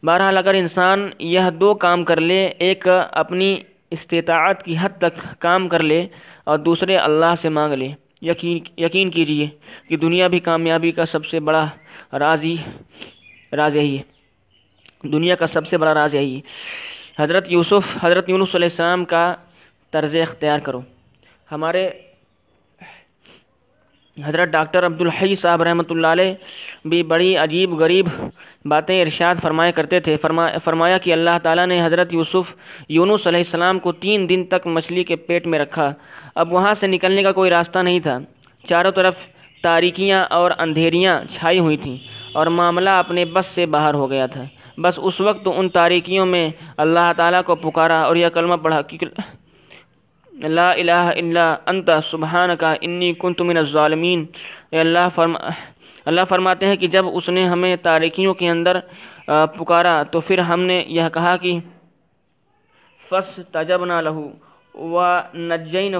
بہرحال 0.03 0.37
اگر 0.37 0.53
انسان 0.53 1.09
یہ 1.19 1.39
دو 1.59 1.73
کام 1.73 2.03
کر 2.03 2.19
لے، 2.19 2.45
ایک 2.45 2.87
اپنی 3.11 3.59
استطاعت 3.91 4.63
کی 4.63 4.75
حد 4.81 4.89
تک 4.97 5.39
کام 5.39 5.69
کر 5.69 5.83
لے 5.83 6.07
اور 6.43 6.57
دوسرے 6.57 6.97
اللہ 6.97 7.33
سے 7.41 7.49
مانگ 7.49 7.73
لے۔ 7.73 7.91
یقین 8.21 8.59
یقین 8.77 9.09
کیجیے 9.09 9.49
کہ 9.89 9.97
دنیا 9.97 10.27
بھی 10.27 10.39
کامیابی 10.39 10.91
کا 10.91 11.05
سب 11.05 11.25
سے 11.25 11.39
بڑا 11.39 11.69
راز 12.19 12.43
ہی 12.43 12.55
راز 13.57 13.75
یہی 13.75 13.97
ہے 13.97 15.07
دنیا 15.11 15.35
کا 15.35 15.47
سب 15.47 15.67
سے 15.67 15.77
بڑا 15.77 15.93
راز 15.93 16.13
یہی 16.15 16.35
ہے 16.35 16.41
حضرت 17.23 17.45
یوسف، 17.51 17.97
حضرت 18.01 18.29
یونس 18.29 18.55
علیہ 18.55 18.69
السلام 18.71 19.05
کا 19.05 19.33
طرز 19.93 20.15
اختیار 20.15 20.59
کرو۔ 20.59 20.81
ہمارے 21.51 21.89
حضرت 24.17 24.49
ڈاکٹر 24.49 24.85
عبدالحی 24.85 25.35
صاحب 25.35 25.61
رحمۃ 25.61 25.89
اللہ 25.89 26.07
علیہ 26.07 26.33
بھی 26.89 27.01
بڑی 27.03 27.35
عجیب، 27.37 27.73
غریب 27.79 28.07
باتیں 28.65 28.99
ارشاد 29.01 29.35
فرمایا 29.41 29.71
کرتے 29.71 29.99
تھے۔ 29.99 30.17
فرمایا 30.63 30.97
کہ 30.97 31.13
اللہ 31.13 31.37
تعالیٰ 31.43 31.65
نے 31.67 31.81
حضرت 31.85 32.13
یوسف، 32.13 32.53
یونس 32.89 33.27
علیہ 33.27 33.43
السلام 33.45 33.79
کو 33.79 33.91
تین 34.03 34.29
دن 34.29 34.43
تک 34.51 34.67
مچھلی 34.67 35.03
کے 35.03 35.15
پیٹ 35.27 35.47
میں 35.47 35.59
رکھا۔ 35.59 35.91
اب 36.35 36.53
وہاں 36.53 36.73
سے 36.79 36.87
نکلنے 36.87 37.23
کا 37.23 37.31
کوئی 37.31 37.49
راستہ 37.49 37.79
نہیں 37.79 37.99
تھا۔ 37.99 38.17
چاروں 38.69 38.91
طرف 38.91 39.15
تاریکیاں 39.63 40.23
اور 40.37 40.51
اندھیریاں 40.57 41.19
چھائی 41.33 41.59
ہوئی 41.59 41.77
تھیں 41.83 41.97
اور 42.33 42.47
معاملہ 42.57 42.89
اپنے 43.03 43.25
بس 43.33 43.45
سے 43.55 43.65
باہر 43.75 43.93
ہو 43.93 44.09
گیا 44.11 44.25
تھا۔ 44.33 44.43
بس 44.77 44.99
اس 45.07 45.19
وقت 45.21 45.47
ان 45.55 45.69
تاریکیوں 45.69 46.25
میں 46.25 46.47
اللہ 46.83 47.11
تعالیٰ 47.17 47.41
کو 47.45 47.55
پکارا 47.55 48.01
اور 48.01 48.15
یہ 48.15 48.29
کلمہ 48.33 48.55
پڑھا 48.63 48.81
کہ 48.81 48.97
لا 50.57 50.69
الہ 50.71 51.03
الا 51.15 51.45
انت 51.65 51.89
سبحان 52.09 52.55
کا 52.59 52.73
انی 52.81 53.11
کنت 53.21 53.41
من 53.41 53.57
الظالمین۔ 53.57 54.25
اے 54.71 54.79
اللہ 54.79 55.07
فرما، 55.15 55.39
اللہ 56.05 56.21
فرماتے 56.29 56.67
ہیں 56.67 56.75
کہ 56.75 56.87
جب 56.87 57.05
اس 57.13 57.29
نے 57.29 57.43
ہمیں 57.47 57.75
تاریکیوں 57.81 58.33
کے 58.33 58.49
اندر 58.49 58.79
پکارا 59.57 60.01
تو 60.11 60.19
پھر 60.19 60.39
ہم 60.49 60.61
نے 60.61 60.83
یہ 60.87 61.09
کہا 61.13 61.35
کہ 61.37 61.57
فس 63.03 63.39
تجبنا 63.51 64.01
لہو 64.01 64.29
و 64.75 65.05
نجینہ 65.49 65.97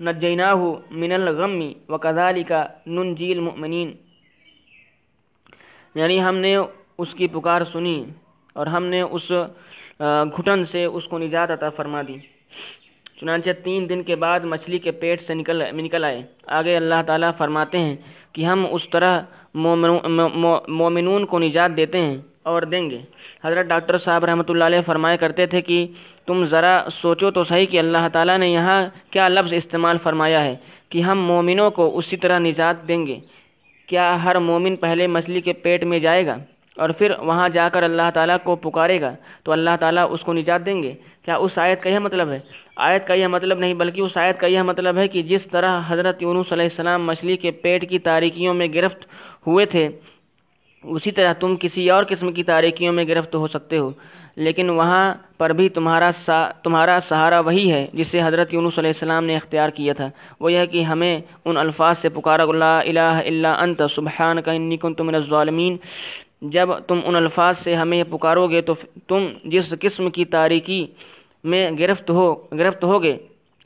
نجیناہ 0.00 0.54
من 0.90 1.12
الغم 1.12 1.60
و 1.88 1.98
کذالک 1.98 2.52
ننجی 2.86 3.30
المؤمنین۔ 3.32 3.92
یعنی 5.94 6.20
ہم 6.22 6.36
نے 6.36 6.56
اس 6.56 7.14
کی 7.14 7.26
پکار 7.26 7.62
سنی 7.72 8.02
اور 8.56 8.66
ہم 8.66 8.84
نے 8.84 9.00
اس 9.02 9.30
گھٹن 10.36 10.64
سے 10.64 10.84
اس 10.84 11.04
کو 11.04 11.18
نجات 11.18 11.50
عطا 11.50 11.68
فرما 11.76 12.02
دی۔ 12.08 12.16
چنانچہ 13.20 13.50
تین 13.64 13.88
دن 13.88 14.02
کے 14.02 14.16
بعد 14.16 14.40
مچھلی 14.44 14.78
کے 14.78 14.90
پیٹ 15.00 15.20
سے 15.20 15.34
نکل 15.34 15.62
نکل 15.74 16.04
آئے۔ 16.04 16.20
آگے 16.58 16.76
اللہ 16.76 17.02
تعالیٰ 17.06 17.30
فرماتے 17.38 17.78
ہیں 17.78 17.96
کہ 18.32 18.44
ہم 18.44 18.66
اس 18.70 18.88
طرح 18.90 19.20
مومنون 19.54 21.26
کو 21.26 21.38
نجات 21.38 21.76
دیتے 21.76 21.98
ہیں 22.02 22.16
اور 22.42 22.62
دیں 22.62 22.88
گے۔ 22.90 23.00
حضرت 23.44 23.66
ڈاکٹر 23.66 23.98
صاحب 23.98 24.24
رحمۃ 24.24 24.48
اللہ 24.48 24.64
علیہ 24.64 24.80
فرمایا 24.86 25.16
کرتے 25.16 25.46
تھے 25.46 25.60
کہ 25.60 25.86
تم 26.28 26.44
ذرا 26.44 26.74
سوچو 26.92 27.30
تو 27.30 27.44
صحیح 27.44 27.66
کہ 27.66 27.78
اللہ 27.78 28.08
تعالیٰ 28.12 28.38
نے 28.38 28.48
یہاں 28.48 28.78
کیا 29.10 29.28
لفظ 29.28 29.52
استعمال 29.52 29.96
فرمایا 30.02 30.44
ہے 30.44 30.54
کہ 30.88 31.02
ہم 31.02 31.18
مومنوں 31.26 31.70
کو 31.70 31.90
اسی 31.98 32.16
طرح 32.16 32.38
نجات 32.38 32.86
دیں 32.88 33.06
گے۔ 33.06 33.18
کیا 33.88 34.06
ہر 34.24 34.38
مومن 34.38 34.76
پہلے 34.76 35.06
مچھلی 35.06 35.40
کے 35.40 35.52
پیٹ 35.52 35.84
میں 35.84 35.98
جائے 35.98 36.26
گا 36.26 36.36
اور 36.76 36.90
پھر 36.90 37.12
وہاں 37.18 37.48
جا 37.48 37.68
کر 37.68 37.82
اللہ 37.82 38.08
تعالیٰ 38.14 38.36
کو 38.44 38.56
پکارے 38.56 39.00
گا 39.00 39.12
تو 39.44 39.52
اللہ 39.52 39.74
تعالیٰ 39.80 40.06
اس 40.10 40.20
کو 40.20 40.32
نجات 40.32 40.66
دیں 40.66 40.82
گے؟ 40.82 40.92
کیا 41.24 41.36
اس 41.36 41.58
آیت 41.58 41.82
کا 41.82 41.90
یہ 41.90 41.98
مطلب 41.98 42.28
ہے؟ 42.30 42.38
آیت 42.76 43.06
کا 43.06 43.14
یہ 43.14 43.26
مطلب 43.26 43.58
نہیں 43.58 43.74
بلکہ 43.74 44.00
اس 44.00 44.16
آیت 44.16 44.40
کا 44.40 44.46
یہ 44.46 44.62
مطلب 44.62 44.96
ہے 44.96 45.08
کہ 45.08 45.22
جس 45.22 45.46
طرح 45.50 45.80
حضرت 45.88 46.22
یونس 46.22 46.52
علیہ 46.52 46.68
السلام 46.70 47.06
مچھلی 47.06 47.36
کے 47.36 47.50
پیٹ 47.50 47.88
کی 47.90 47.98
تاریکیوں 47.98 48.54
میں 48.54 48.68
گرفت 48.74 49.06
ہوئے 49.46 49.66
تھے، 49.66 49.88
اسی 50.84 51.10
طرح 51.10 51.32
تم 51.32 51.56
کسی 51.60 51.90
اور 51.90 52.04
قسم 52.08 52.32
کی 52.32 52.42
تاریکیوں 52.42 52.92
میں 52.92 53.04
گرفت 53.08 53.34
ہو 53.34 53.46
سکتے 53.48 53.78
ہو۔ 53.78 53.90
لیکن 54.44 54.70
وہاں 54.70 55.14
پر 55.38 55.50
بھی 55.50 55.68
تمہارا 55.68 56.10
سا، 56.24 56.38
تمہارا 56.62 56.98
سہارا 57.08 57.40
وہی 57.40 57.72
ہے 57.72 57.86
جسے 57.92 58.22
حضرت 58.22 58.54
یونس 58.54 58.78
علیہ 58.78 58.90
السلام 58.90 59.24
نے 59.24 59.36
اختیار 59.36 59.68
کیا 59.68 59.92
تھا۔ 59.92 60.08
وہ 60.40 60.52
یہ 60.52 60.64
کہ 60.72 60.82
ہمیں 60.82 61.14
ان 61.44 61.56
الفاظ 61.56 61.98
سے 61.98 62.08
پکارا 62.08 62.42
اللہ 62.42 62.76
الہ 62.90 63.14
الا 63.30 63.52
انت 63.62 63.82
سبحان 63.94 64.42
کا 64.42 64.52
انی 64.52 64.76
کنت 64.76 65.00
من 65.00 65.14
الظالمین۔ 65.14 65.76
جب 66.42 66.68
تم 66.86 66.98
ان 67.04 67.16
الفاظ 67.16 67.58
سے 67.58 67.74
ہمیں 67.74 68.02
پکارو 68.10 68.46
گے 68.46 68.60
تو 68.60 68.74
تم 69.08 69.26
جس 69.44 69.74
قسم 69.80 70.10
کی 70.10 70.24
تاریکی 70.24 70.86
میں 71.44 71.70
گرفت 71.78 72.10
ہو، 72.10 72.34
گرفت 72.34 72.84
ہوگے، 72.84 73.16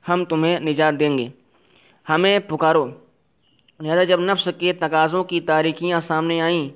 ہم 0.08 0.24
تمہیں 0.24 0.60
نجات 0.60 1.00
دیں 1.00 1.18
گے۔ 1.18 1.28
ہمیں 2.08 2.38
پکارو۔ 2.38 2.84
لہذا 3.80 4.04
جب 4.04 4.20
نفس 4.20 4.48
کے 4.58 4.72
تقاضوں 4.72 5.24
کی 5.24 5.40
تاریکیاں 5.40 6.00
سامنے 6.00 6.40
آئیں، 6.40 6.68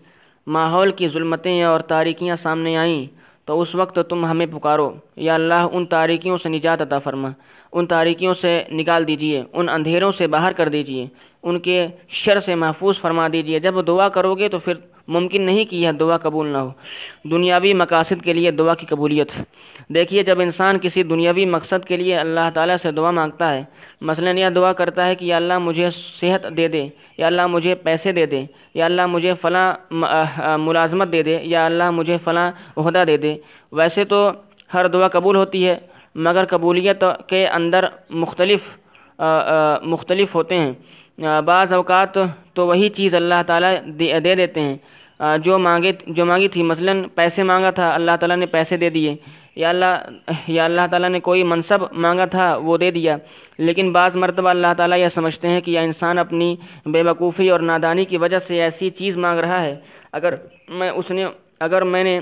ماحول 0.46 0.92
کی 0.92 1.08
ظلمتیں 1.08 1.62
اور 1.62 1.80
تاریکیاں 1.80 2.36
سامنے 2.36 2.76
آئیں 2.76 3.06
تو 3.46 3.60
اس 3.60 3.74
وقت 3.74 3.98
تم 4.08 4.26
ہمیں 4.26 4.46
پکارو۔ 4.46 4.94
یا 5.16 5.34
اللہ، 5.34 5.66
ان 5.72 5.86
تاریکیوں 5.86 6.38
سے 6.42 6.48
نجات 6.48 6.82
عطا 6.82 6.98
فرما۔ 6.98 7.28
ان 7.72 7.86
تاریکیوں 7.86 8.34
سے 8.34 8.62
نکال 8.70 9.08
دیجیے، 9.08 9.42
ان 9.52 9.68
اندھیروں 9.68 10.12
سے 10.18 10.26
باہر 10.26 10.52
کر 10.52 10.68
دیجیے، 10.68 11.06
ان 11.42 11.58
کے 11.58 11.86
شر 12.08 12.40
سے 12.40 12.54
محفوظ 12.54 13.00
فرما 13.00 13.28
دیجیے۔ 13.32 13.58
جب 13.58 13.86
دعا 13.86 14.08
کرو 14.08 14.34
گے 14.34 14.48
تو 14.48 14.58
پھر 14.58 14.74
ممکن 15.14 15.42
نہیں 15.42 15.64
کہ 15.64 15.76
یہ 15.76 15.90
دعا 16.00 16.16
قبول 16.16 16.46
نہ 16.52 16.58
ہو۔ 16.58 16.70
دنیاوی 17.30 17.72
مقاصد 17.74 18.22
کے 18.24 18.32
لیے 18.32 18.50
دعا 18.50 18.74
کی 18.74 18.86
قبولیت۔ 18.86 19.30
دیکھیے، 19.94 20.22
جب 20.22 20.40
انسان 20.40 20.78
کسی 20.82 21.02
دنیاوی 21.12 21.44
مقصد 21.56 21.84
کے 21.88 21.96
لیے 21.96 22.16
اللہ 22.16 22.48
تعالیٰ 22.54 22.76
سے 22.82 22.90
دعا 22.90 23.10
مانگتا 23.18 23.52
ہے، 23.54 23.62
مثلا 24.08 24.30
یہ 24.30 24.48
دعا 24.56 24.72
کرتا 24.80 25.06
ہے 25.06 25.14
کہ 25.14 25.24
یا 25.24 25.36
اللہ 25.36 25.58
مجھے 25.66 25.88
صحت 26.20 26.46
دے 26.56 26.66
دے، 26.68 26.84
یا 27.18 27.26
اللہ 27.26 27.46
مجھے 27.54 27.74
پیسے 27.86 28.12
دے 28.12 28.24
دے، 28.32 28.44
یا 28.78 28.84
اللہ 28.84 29.06
مجھے 29.14 29.32
فلاں 29.42 29.68
ملازمت 30.66 31.12
دے 31.12 31.22
دے، 31.22 31.38
یا 31.52 31.64
اللہ 31.66 31.90
مجھے 31.98 32.16
فلاں 32.24 32.50
عہدہ 32.76 33.02
دے 33.06 33.16
دے۔ 33.24 33.34
ویسے 33.72 34.04
تو 34.10 34.18
ہر 34.74 34.84
دعا 34.94 35.08
قبول 35.16 35.36
ہوتی 35.36 35.66
ہے، 35.68 35.76
مگر 36.26 36.44
قبولیت 36.50 37.04
کے 37.28 37.46
اندر 37.58 37.84
مختلف 38.22 38.62
مختلف 39.92 40.34
ہوتے 40.34 40.56
ہیں۔ 40.58 40.72
بعض 41.44 41.72
اوقات 41.72 42.14
تو 42.54 42.66
وہی 42.66 42.88
چیز 42.96 43.14
اللہ 43.14 43.40
تعالیٰ 43.46 43.74
دے 43.98 44.34
دیتے 44.34 44.60
ہیں۔ 44.60 44.76
جو 45.20 45.58
مانگے، 45.58 45.92
جو 46.06 46.26
مانگی 46.26 46.48
تھی، 46.48 46.62
مثلا 46.62 46.92
پیسے 47.14 47.42
مانگا 47.42 47.70
تھا، 47.70 47.94
اللہ 47.94 48.10
تعالیٰ 48.20 48.36
نے 48.36 48.46
پیسے 48.46 48.76
دے 48.76 48.90
دیے۔ 48.90 49.16
یا 49.56 49.68
اللہ 49.68 50.10
یا 50.48 50.64
اللہ 50.64 50.80
تعالیٰ 50.90 51.08
نے 51.08 51.20
کوئی 51.20 51.42
منصب 51.42 51.78
مانگا 51.92 52.24
تھا، 52.24 52.56
وہ 52.56 52.76
دے 52.76 52.90
دیا۔ 52.90 53.16
لیکن 53.58 53.92
بعض 53.92 54.16
مرتبہ 54.16 54.48
اللہ 54.48 54.66
تعالیٰ 54.76 54.98
یہ 54.98 55.08
سمجھتے 55.08 55.48
ہیں 55.48 55.60
کہ 55.60 55.70
یہ 55.70 55.78
انسان 55.78 56.18
اپنی 56.18 56.56
بے 56.86 57.02
وقوفی 57.02 57.50
اور 57.50 57.60
نادانی 57.60 58.04
کی 58.04 58.16
وجہ 58.16 58.38
سے 58.38 58.62
ایسی 58.62 58.90
چیز 58.90 59.16
مانگ 59.16 59.38
رہا 59.38 59.62
ہے۔ 59.62 59.76
اگر 60.12 60.34
میں 60.68 60.90
اس 60.90 61.10
نے، 61.10 61.26
اگر 61.60 61.82
میں 61.82 62.04
نے 62.04 62.20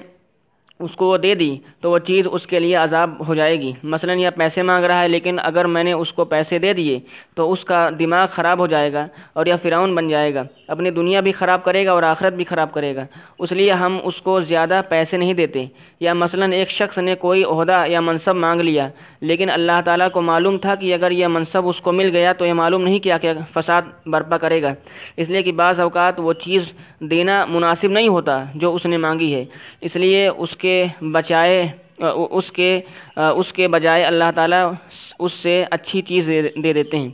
اس 0.80 0.90
کو 0.96 1.06
وہ 1.06 1.16
دے 1.16 1.34
دی، 1.34 1.58
تو 1.80 1.90
وہ 1.90 1.98
چیز 1.98 2.26
اس 2.32 2.46
کے 2.46 2.60
لیے 2.60 2.76
عذاب 2.76 3.28
ہو 3.28 3.34
جائے 3.34 3.60
گی۔ 3.60 3.72
مثلا 3.82 4.12
یہ 4.12 4.28
پیسے 4.36 4.62
مانگ 4.62 4.84
رہا 4.84 5.02
ہے، 5.02 5.08
لیکن 5.08 5.36
اگر 5.42 5.64
میں 5.64 5.84
نے 5.84 5.92
اس 5.92 6.12
کو 6.12 6.24
پیسے 6.24 6.58
دے 6.58 6.72
دیے، 6.72 7.00
تو 7.34 7.52
اس 7.52 7.64
کا 7.64 7.90
دماغ 7.98 8.26
خراب 8.26 8.58
ہو 8.58 8.66
جائے 8.66 8.92
گا 8.92 9.06
اور 9.32 9.46
یہ 9.46 9.54
فرعون 9.62 9.94
بن 9.94 10.08
جائے 10.08 10.34
گا۔ 10.34 10.42
اپنی 10.68 10.90
دنیا 10.90 11.20
بھی 11.20 11.32
خراب 11.32 11.64
کرے 11.64 11.86
گا 11.86 11.92
اور 11.92 12.02
آخرت 12.02 12.32
بھی 12.32 12.44
خراب 12.44 12.72
کرے 12.72 12.96
گا۔ 12.96 13.06
اس 13.38 13.52
لیے 13.52 13.72
ہم 13.72 13.98
اس 14.04 14.16
کو 14.16 14.40
زیادہ 14.40 14.80
پیسے 14.88 15.16
نہیں 15.16 15.34
دیتے۔ 15.34 15.66
یا 16.00 16.12
مثلا 16.12 16.46
ایک 16.46 16.70
شخص 16.70 16.98
نے 16.98 17.14
کوئی 17.14 17.44
عہدہ 17.44 17.84
یا 17.86 18.00
منصب 18.00 18.34
مانگ 18.36 18.60
لیا 18.60 18.88
لیکن 19.24 19.50
اللہ 19.50 19.80
تعالیٰ 19.84 20.10
کو 20.10 20.20
معلوم 20.22 20.56
تھا 20.58 20.74
کہ 20.74 20.94
اگر 20.94 21.10
یہ 21.10 21.26
منصب 21.26 21.68
اس 21.68 21.80
کو 21.80 21.92
مل 21.92 22.08
گیا 22.12 22.32
تو 22.32 22.46
یہ 22.46 22.52
معلوم 22.52 22.82
نہیں 22.82 22.98
کیا 22.98 23.18
کہ 23.18 23.32
فساد 23.52 23.82
برپا 24.06 24.38
کرے 24.38 24.62
گا۔ 24.62 24.74
اس 25.16 25.28
لیے 25.28 25.42
کہ 25.42 25.52
بعض 25.52 25.80
اوقات 25.80 26.14
وہ 26.18 26.32
چیز 26.32 26.72
دینا 27.00 27.44
مناسب 27.48 27.90
نہیں 27.90 28.08
ہوتا 28.08 28.44
جو 28.54 28.74
اس 28.74 28.86
نے 28.86 28.96
مانگی 28.96 29.34
ہے۔ 29.34 29.44
اس 29.80 29.96
لیے 29.96 30.28
اس 30.28 30.56
کے 30.56 30.84
بچائے 31.12 31.66
اس 32.30 32.50
کے 32.52 32.80
اس 33.16 33.52
کے 33.52 33.68
بجائے 33.68 34.04
اللہ 34.04 34.30
تعالیٰ 34.34 34.72
اس 35.18 35.32
سے 35.32 35.64
اچھی 35.70 36.02
چیز 36.02 36.30
دے 36.62 36.72
دیتے 36.72 36.96
ہیں۔ 36.96 37.08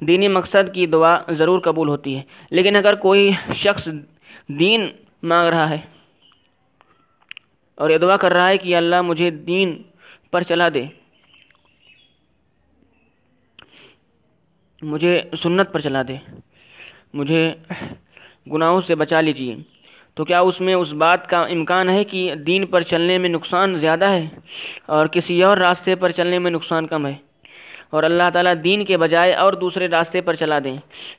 دینی 0.00 0.28
مقصد 0.28 0.72
کی 0.74 0.86
دعا 0.86 1.16
ضرور 1.30 1.60
قبول 1.60 1.88
ہوتی 1.88 2.16
ہے۔ 2.16 2.22
لیکن 2.50 2.76
اگر 2.76 2.94
کوئی 2.94 3.30
شخص 3.54 3.88
دین 4.48 4.88
مانگ 5.22 5.48
رہا 5.48 5.70
ہے 5.70 5.80
اور 7.74 7.90
یہ 7.90 7.98
دعا 7.98 8.16
کر 8.16 8.32
رہا 8.32 8.48
ہے 8.48 8.58
کہ 8.58 8.76
اللہ 8.76 9.02
مجھے 9.02 9.30
دین 9.30 9.82
پر 10.32 10.42
چلا 10.42 10.68
دے۔ 10.74 10.84
مجھے 14.82 15.22
سنت 15.42 15.72
پر 15.72 15.80
چلا 15.80 16.02
دے۔ 16.08 16.16
مجھے 17.14 17.54
گناہوں 18.52 18.80
سے 18.86 18.94
بچا 18.94 19.20
لیجیے۔ 19.20 19.56
تو 20.14 20.24
کیا 20.24 20.40
اس 20.40 20.60
میں 20.60 20.74
اس 20.74 20.92
بات 20.92 21.28
کا 21.28 21.42
امکان 21.42 21.88
ہے 21.88 22.04
کہ 22.04 22.34
دین 22.34 22.66
پر 22.66 22.80
چلنے 22.80 23.18
میں 23.18 23.28
نقصان 23.28 23.78
زیادہ 23.78 24.04
ہے 24.04 24.28
اور 24.86 25.06
کسی 25.06 25.42
اور 25.42 25.56
راستے 25.56 25.94
پر 25.94 26.10
چلنے 26.10 26.38
میں 26.38 26.50
نقصان 26.50 26.86
کم 26.86 27.06
ہے؟ 27.06 27.14
اور 27.90 28.02
اللہ 28.02 28.22
تعالیٰ 28.32 28.54
دین 28.64 28.84
کے 28.84 28.96
بجائے 28.96 29.34
اور 29.34 29.52
دوسرے 29.52 29.88
راستے 29.88 30.20
پر 30.20 30.34
چلا 30.34 30.58
دیں۔ 30.64 30.76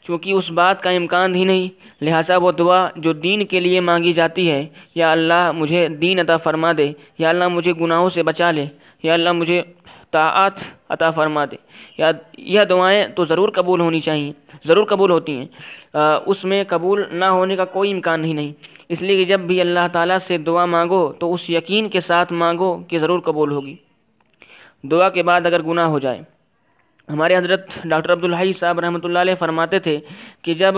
چونکہ 0.08 0.32
اس 0.32 0.52
بات 0.52 0.84
کا 0.84 0.89
امکان 0.89 1.36
ہی 1.36 1.43
نہیں، 1.43 1.67
لہٰذا 2.04 2.38
وہ 2.38 2.52
دعا 2.52 2.88
جو 2.95 3.13
دین 3.13 3.45
کے 3.45 3.60
لیے 3.60 3.80
مانگی 3.80 4.13
جاتی 4.13 4.52
ہے، 4.52 4.67
یا 4.95 5.12
اللہ 5.12 5.52
مجھے 5.52 5.88
دین 5.88 6.19
عطا 6.19 6.38
فرما 6.38 6.71
دے، 6.78 6.91
یا 7.17 7.30
اللہ 7.30 7.47
مجھے 7.47 7.73
گناہوں 7.73 8.10
سے 8.10 8.23
بچا 8.23 8.52
لے۔ 8.52 8.65
یا 9.03 9.13
اللہ 9.13 9.31
مجھے 9.31 9.61
طاعت 10.11 10.53
عطا 10.89 11.09
فرما 11.11 11.45
دے۔ 11.45 11.55
یا 11.97 12.11
یہ 12.37 12.63
دعائیں 12.69 13.07
تو 13.15 13.25
ضرور 13.25 13.49
قبول 13.49 13.79
ہونی 13.81 13.99
چاہیے، 13.99 14.31
ضرور 14.67 14.85
قبول 14.85 15.11
ہوتی 15.11 15.37
ہیں۔ 15.37 15.47
اس 16.25 16.43
میں 16.45 16.63
قبول 16.67 17.03
نہ 17.11 17.25
ہونے 17.25 17.55
کا 17.55 17.65
کوئی 17.65 17.91
امکان 17.91 18.23
ہی 18.25 18.33
نہیں۔ 18.33 18.51
اس 18.89 19.01
لیے 19.01 19.17
کہ 19.17 19.25
جب 19.25 19.39
بھی 19.39 19.61
اللہ 19.61 19.87
تعالیٰ 19.91 20.17
سے 20.27 20.37
دعا 20.37 20.65
مانگو 20.65 21.11
تو 21.19 21.33
اس 21.33 21.49
یقین 21.49 21.89
کے 21.89 21.99
ساتھ 21.99 22.33
مانگو 22.33 22.71
کہ 22.87 22.99
ضرور 22.99 23.19
قبول 23.19 23.51
ہوگی۔ 23.51 23.75
دعا 24.83 25.09
کے 25.09 25.23
بعد 25.23 25.45
اگر 25.45 25.61
گناہ 25.61 25.85
ہو 25.85 25.99
جائے۔ 25.99 26.21
ہمارے 27.09 27.37
حضرت 27.37 27.67
ڈاکٹر 27.85 28.11
عبدالحی 28.11 28.53
صاحب 28.59 28.79
رحمۃ 28.79 28.99
اللہ 29.03 29.19
علیہ 29.19 29.35
فرماتے 29.39 29.79
تھے 29.79 29.99
کہ 30.41 30.53
جب 30.53 30.75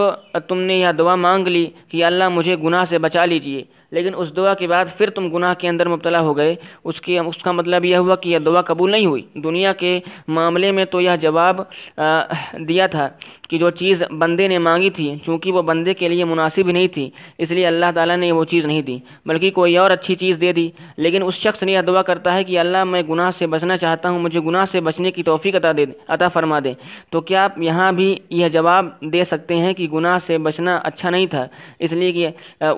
تم 0.47 0.59
نے 0.59 0.75
یہ 0.75 0.91
دعا 0.97 1.15
مانگ 1.15 1.47
لی 1.47 1.65
کہ 1.89 2.03
اللہ 2.05 2.29
مجھے 2.29 2.55
گناہ 2.55 2.85
سے 2.85 2.97
بچا 2.97 3.25
لیجیے 3.25 3.63
لیکن 3.95 4.13
اس 4.17 4.35
دعا 4.37 4.53
کے 4.59 4.67
بعد 4.67 4.85
پھر 4.97 5.09
تم 5.15 5.27
گناہ 5.35 5.53
کے 5.59 5.67
اندر 5.69 5.87
مبتلا 5.89 6.21
ہو 6.21 6.35
گئے۔ 6.37 6.55
اس 6.83 7.01
کی 7.01 7.17
اس 7.19 7.37
کا 7.43 7.51
مطلب 7.51 7.85
یہ 7.85 7.97
ہوا 7.97 8.15
کہ 8.21 8.29
یہ 8.29 8.39
دعا 8.45 8.61
قبول 8.69 8.91
نہیں 8.91 9.05
ہوئی۔ 9.05 9.23
دنیا 9.43 9.73
کے 9.81 9.99
معاملے 10.27 10.71
میں 10.71 10.85
تو 10.91 11.01
یہ 11.01 11.15
جواب 11.21 11.61
دیا 12.67 12.87
تھا 12.87 13.07
کہ 13.49 13.57
جو 13.57 13.69
چیز 13.69 14.01
بندے 14.19 14.47
نے 14.47 14.57
مانگی 14.59 14.89
تھی، 14.89 15.07
چونکہ 15.25 15.51
وہ 15.51 15.61
بندے 15.61 15.93
کے 15.93 16.07
لیے 16.09 16.23
مناسب 16.25 16.69
نہیں 16.69 16.87
تھی، 16.93 17.09
اس 17.37 17.51
لیے 17.51 17.65
اللہ 17.67 17.91
تعالیٰ 17.95 18.17
نے 18.17 18.31
وہ 18.31 18.43
چیز 18.51 18.65
نہیں 18.65 18.81
دی، 18.81 18.97
بلکہ 19.25 19.51
کوئی 19.57 19.77
اور 19.77 19.91
اچھی 19.91 20.15
چیز 20.15 20.37
دے 20.41 20.51
دی۔ 20.53 20.67
لیکن 20.97 21.23
اس 21.25 21.35
شخص 21.43 21.63
نے 21.63 21.71
یہ 21.71 21.81
دعا 21.87 22.01
کرتا 22.01 22.33
ہے 22.33 22.43
کہ 22.43 22.59
اللہ، 22.59 22.83
میں 22.83 23.01
گناہ 23.09 23.31
سے 23.37 23.47
بچنا 23.47 23.77
چاہتا 23.77 24.09
ہوں، 24.09 24.19
مجھے 24.19 24.39
گناہ 24.47 24.65
سے 24.71 24.81
بچنے 24.87 25.11
کی 25.11 25.23
توفیق 25.23 25.55
عطا 25.55 25.71
دے 25.77 25.85
عطا 26.07 26.27
فرما 26.35 26.59
دے۔ 26.63 26.73
تو 27.11 27.21
کیا 27.21 27.43
آپ 27.43 27.61
یہاں 27.61 27.91
بھی 27.97 28.07
یہ 28.29 28.47
جواب 28.55 28.85
دے 29.13 29.23
سکتے 29.31 29.55
ہیں 29.55 29.73
کہ 29.73 29.87
گناہ 29.93 30.17
سے 30.27 30.37
بچنا 30.47 30.75
اچھا 30.89 31.09
نہیں 31.09 31.25
تھا؟ 31.33 31.45
اس 31.79 31.91
لیے 31.91 32.11
کہ 32.11 32.27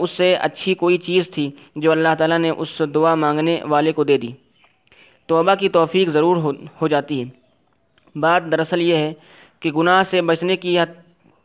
اس 0.01 0.11
سے 0.17 0.33
اچھی 0.47 0.73
کوئی 0.81 0.97
چیز 1.07 1.29
تھی 1.33 1.49
جو 1.75 1.91
اللہ 1.91 2.13
تعالیٰ 2.17 2.39
نے 2.39 2.49
اس 2.49 2.81
دعا 2.95 3.15
مانگنے 3.15 3.55
والے 3.63 3.91
کو 3.91 4.03
دے 4.03 4.17
دی۔ 4.17 4.31
توبہ 5.27 5.55
کی 5.55 5.69
توفیق 5.69 6.07
ضرور 6.09 6.37
ہو 6.81 6.87
جاتی 6.87 7.15
ہے۔ 7.19 7.25
بات 8.19 8.43
دراصل 8.51 8.81
یہ 8.81 8.95
ہے 8.95 9.13
کہ 9.59 9.71
گناہ 9.71 10.03
سے 10.09 10.21
بچنے 10.21 10.55
کی 10.55 10.77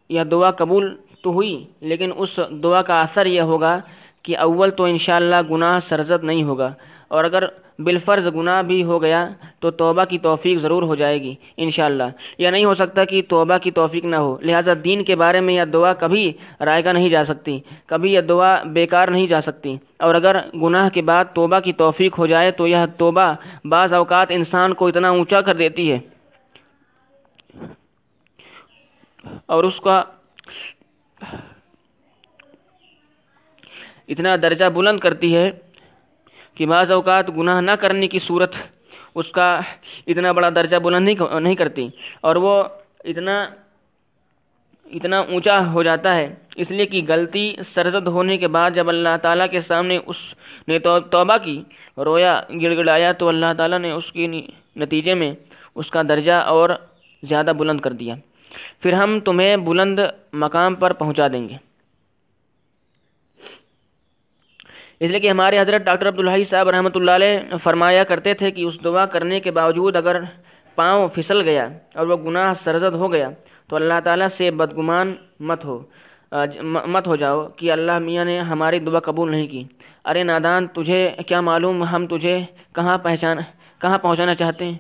یہ 0.09 0.25
دعا 0.31 0.51
قبول 0.51 0.85
تو 1.23 1.31
ہوئی، 1.31 1.55
لیکن 1.81 2.11
اس 2.17 2.41
دعا 2.63 2.83
کا 2.83 3.01
اثر 3.01 3.27
یہ 3.27 3.41
ہوگا 3.41 3.75
کہ 4.23 4.39
اول 4.39 4.71
تو 4.71 4.85
انشاءاللہ 4.85 5.41
گناہ 5.51 5.81
سرزد 5.89 6.25
نہیں 6.25 6.43
ہوگا۔ 6.43 6.71
اور 7.09 7.25
اگر 7.25 7.45
بالفرض 7.85 8.27
گناہ 8.35 8.63
بھی 8.63 8.85
ہو 8.85 9.03
گیا 9.03 9.29
تو 9.61 9.71
توبہ 9.71 10.05
کی 10.05 10.19
توفیق 10.19 10.59
ضرور 10.59 10.83
ہو 10.83 10.95
جائے 10.95 11.23
گی، 11.23 11.35
انشاءاللہ۔ 11.57 12.03
یہ 12.39 12.49
نہیں 12.49 12.65
ہو 12.65 12.75
سکتا 12.75 13.05
کہ 13.05 13.23
توبہ 13.29 13.59
کی 13.59 13.71
توفیق 13.71 14.05
نہ 14.05 14.17
ہو، 14.17 14.37
لہٰذا 14.41 14.73
دین 14.85 15.05
کے 15.05 15.17
بارے 15.17 15.41
میں 15.41 15.55
یہ 15.55 15.65
دعا 15.65 15.93
کبھی 15.93 16.33
رائے 16.61 16.85
گا 16.85 16.93
نہیں 16.93 17.09
جا 17.09 17.25
سکتی، 17.25 17.61
کبھی 17.87 18.13
یہ 18.13 18.21
دعا 18.21 18.63
بیکار 18.63 19.09
نہیں 19.09 19.27
جا 19.27 19.41
سکتی۔ 19.41 19.77
اور 19.99 20.15
اگر 20.15 20.37
گناہ 20.55 20.89
کے 20.89 21.03
بعد 21.03 21.25
توبہ 21.35 21.59
کی 21.59 21.73
توفیق 21.73 22.19
ہو 22.19 22.27
جائے 22.27 22.51
تو 22.51 22.67
یہ 22.67 22.77
توبہ 22.99 23.33
بعض 23.65 23.93
اوقات 23.93 24.27
انسان 24.31 24.75
کو 24.75 24.87
اتنا 24.87 25.09
اونچا 25.09 25.41
کر 25.41 25.55
دیتی 25.55 25.93
ہے۔ 25.93 25.99
اور 29.47 29.65
اس 29.65 29.81
کا 29.81 30.03
اتنا 34.09 34.37
درجہ 34.43 34.65
بلند 34.65 35.01
کرتی 35.01 35.37
ہے 35.37 35.51
کہ 36.63 36.67
بعض 36.67 36.91
اوقات 36.91 37.31
گناہ 37.37 37.61
نہ 37.61 37.71
کرنے 37.71 38.09
کی 38.09 38.19
صورت 38.19 38.55
اس 39.15 39.29
کا 39.29 39.61
اتنا 40.07 40.33
بڑا 40.33 40.49
درجہ 40.51 40.77
بلند 40.77 41.09
نہیں 41.41 41.55
کرتی 41.55 41.89
اور 42.21 42.37
وہ 42.37 42.53
اتنا 43.05 43.51
اتنا 44.85 45.19
اونچا 45.19 45.73
ہو 45.73 45.83
جاتا 45.83 46.15
ہے 46.15 46.35
اس 46.57 46.71
لیے 46.71 46.87
کہ 46.87 47.03
غلطی 47.09 47.57
سرزد 47.75 48.07
ہونے 48.07 48.37
کے 48.39 48.49
بعد 48.49 48.71
جب 48.75 48.89
اللہ 48.89 49.17
تعالیٰ 49.23 49.47
کے 49.51 49.61
سامنے 49.61 49.99
اس 50.07 50.17
نے 50.69 50.79
توبہ 50.79 51.37
کی، 51.45 51.63
رویا 51.99 52.41
گڑ 52.63 52.77
گڑایا 52.77 53.13
تو 53.13 53.29
اللہ 53.29 53.53
تعالیٰ 53.57 53.79
نے 53.79 53.91
اس 53.91 54.13
کی 54.13 54.27
نتیجے 54.77 55.15
میں 55.15 55.33
اس 55.75 55.91
کا 55.91 56.03
درجہ 56.03 56.39
اور 56.55 56.71
زیادہ 57.23 57.53
بلند 57.59 57.81
کر 57.81 57.93
دیا۔ 57.93 58.15
پھر 58.81 58.93
ہم 58.93 59.21
تمہیں 59.21 59.57
بلند 59.57 59.99
مقام 60.33 60.75
پر 60.75 60.93
پہنچا 60.93 61.29
دیں 61.29 61.49
گے۔ 61.49 61.72
اس 65.03 65.11
لیے 65.11 65.21
کہ 65.21 65.31
ہمارے 65.31 65.59
حضرت 65.59 65.83
ڈاکٹر 65.85 66.09
عبدالحی 66.09 66.45
صاحب 66.51 66.69
رحمۃ 66.71 66.95
اللہ 66.95 67.11
علیہ 67.11 67.57
فرمایا 67.63 68.03
کرتے 68.11 68.35
تھے 68.41 68.51
کہ 68.51 68.65
اس 68.65 68.75
دعا 68.85 69.05
کرنے 69.13 69.41
کے 69.41 69.51
باوجود 69.51 69.97
اگر 69.97 70.17
پاؤں 70.79 71.09
پھسل 71.15 71.41
گیا 71.49 71.67
اور 71.95 72.07
وہ 72.07 72.17
گناہ 72.27 72.53
سرزد 72.65 72.95
ہو 73.01 73.13
گیا 73.13 73.29
تو 73.69 73.77
اللہ 73.77 73.99
تعالیٰ 74.05 74.29
سے 74.37 74.51
بدگمان 74.61 75.15
مت 75.49 75.65
ہو 75.65 75.79
مت 76.93 77.07
ہو 77.07 77.17
جاؤ 77.17 77.41
کہ 77.57 77.73
اللہ 77.73 77.99
میاں 77.99 78.25
نے 78.25 78.39
ہماری 78.51 78.79
دعا 78.79 79.01
قبول 79.09 79.31
نہیں 79.31 79.47
کی۔ 79.47 79.63
ارے 80.05 80.23
نادان، 80.25 80.67
تجھے 80.67 81.01
کیا 81.27 81.41
معلوم 81.41 81.83
ہم 81.85 82.07
تجھے 82.07 82.37
کہاں 82.75 82.97
پہچان، 82.99 83.39
کہاں 83.81 83.99
پہنچانا 83.99 84.35
چاہتے 84.35 84.65
ہیں؟ 84.65 84.79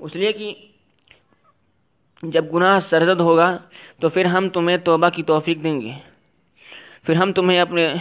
اس 0.00 0.16
لیے 0.16 0.32
کہ 0.32 0.52
جب 2.22 2.44
گناہ 2.54 2.78
سرزد 2.90 3.20
ہوگا 3.20 3.48
تو 4.00 4.08
پھر 4.08 4.24
ہم 4.24 4.48
تمہیں 4.48 4.76
توبہ 4.84 5.08
کی 5.14 5.22
توفیق 5.22 5.62
دیں 5.62 5.80
گے۔ 5.80 5.92
پھر 7.04 7.14
ہم 7.14 7.32
تمہیں 7.32 7.60
اپنے 7.60 7.94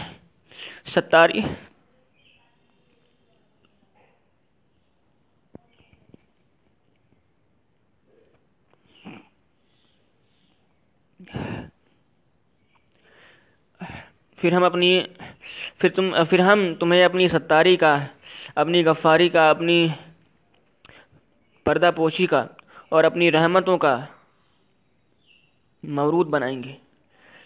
ستاری 0.95 1.41
پھر 14.37 14.51
ہم 14.51 14.63
اپنی 14.63 14.99
پھر 15.77 15.89
تم 15.89 16.11
پھر 16.29 16.39
ہم 16.39 16.75
تمہیں 16.75 17.03
اپنی 17.05 17.27
ستاری 17.27 17.75
کا، 17.75 17.97
اپنی 18.55 18.85
غفاری 18.85 19.29
کا، 19.29 19.49
اپنی 19.49 19.87
پردہ 21.63 21.91
پوشی 21.95 22.25
کا 22.25 22.45
اور 22.89 23.03
اپنی 23.03 23.31
رحمتوں 23.31 23.77
کا 23.77 23.97
مورود 25.83 26.27
بنائیں 26.27 26.63
گے۔ 26.63 26.82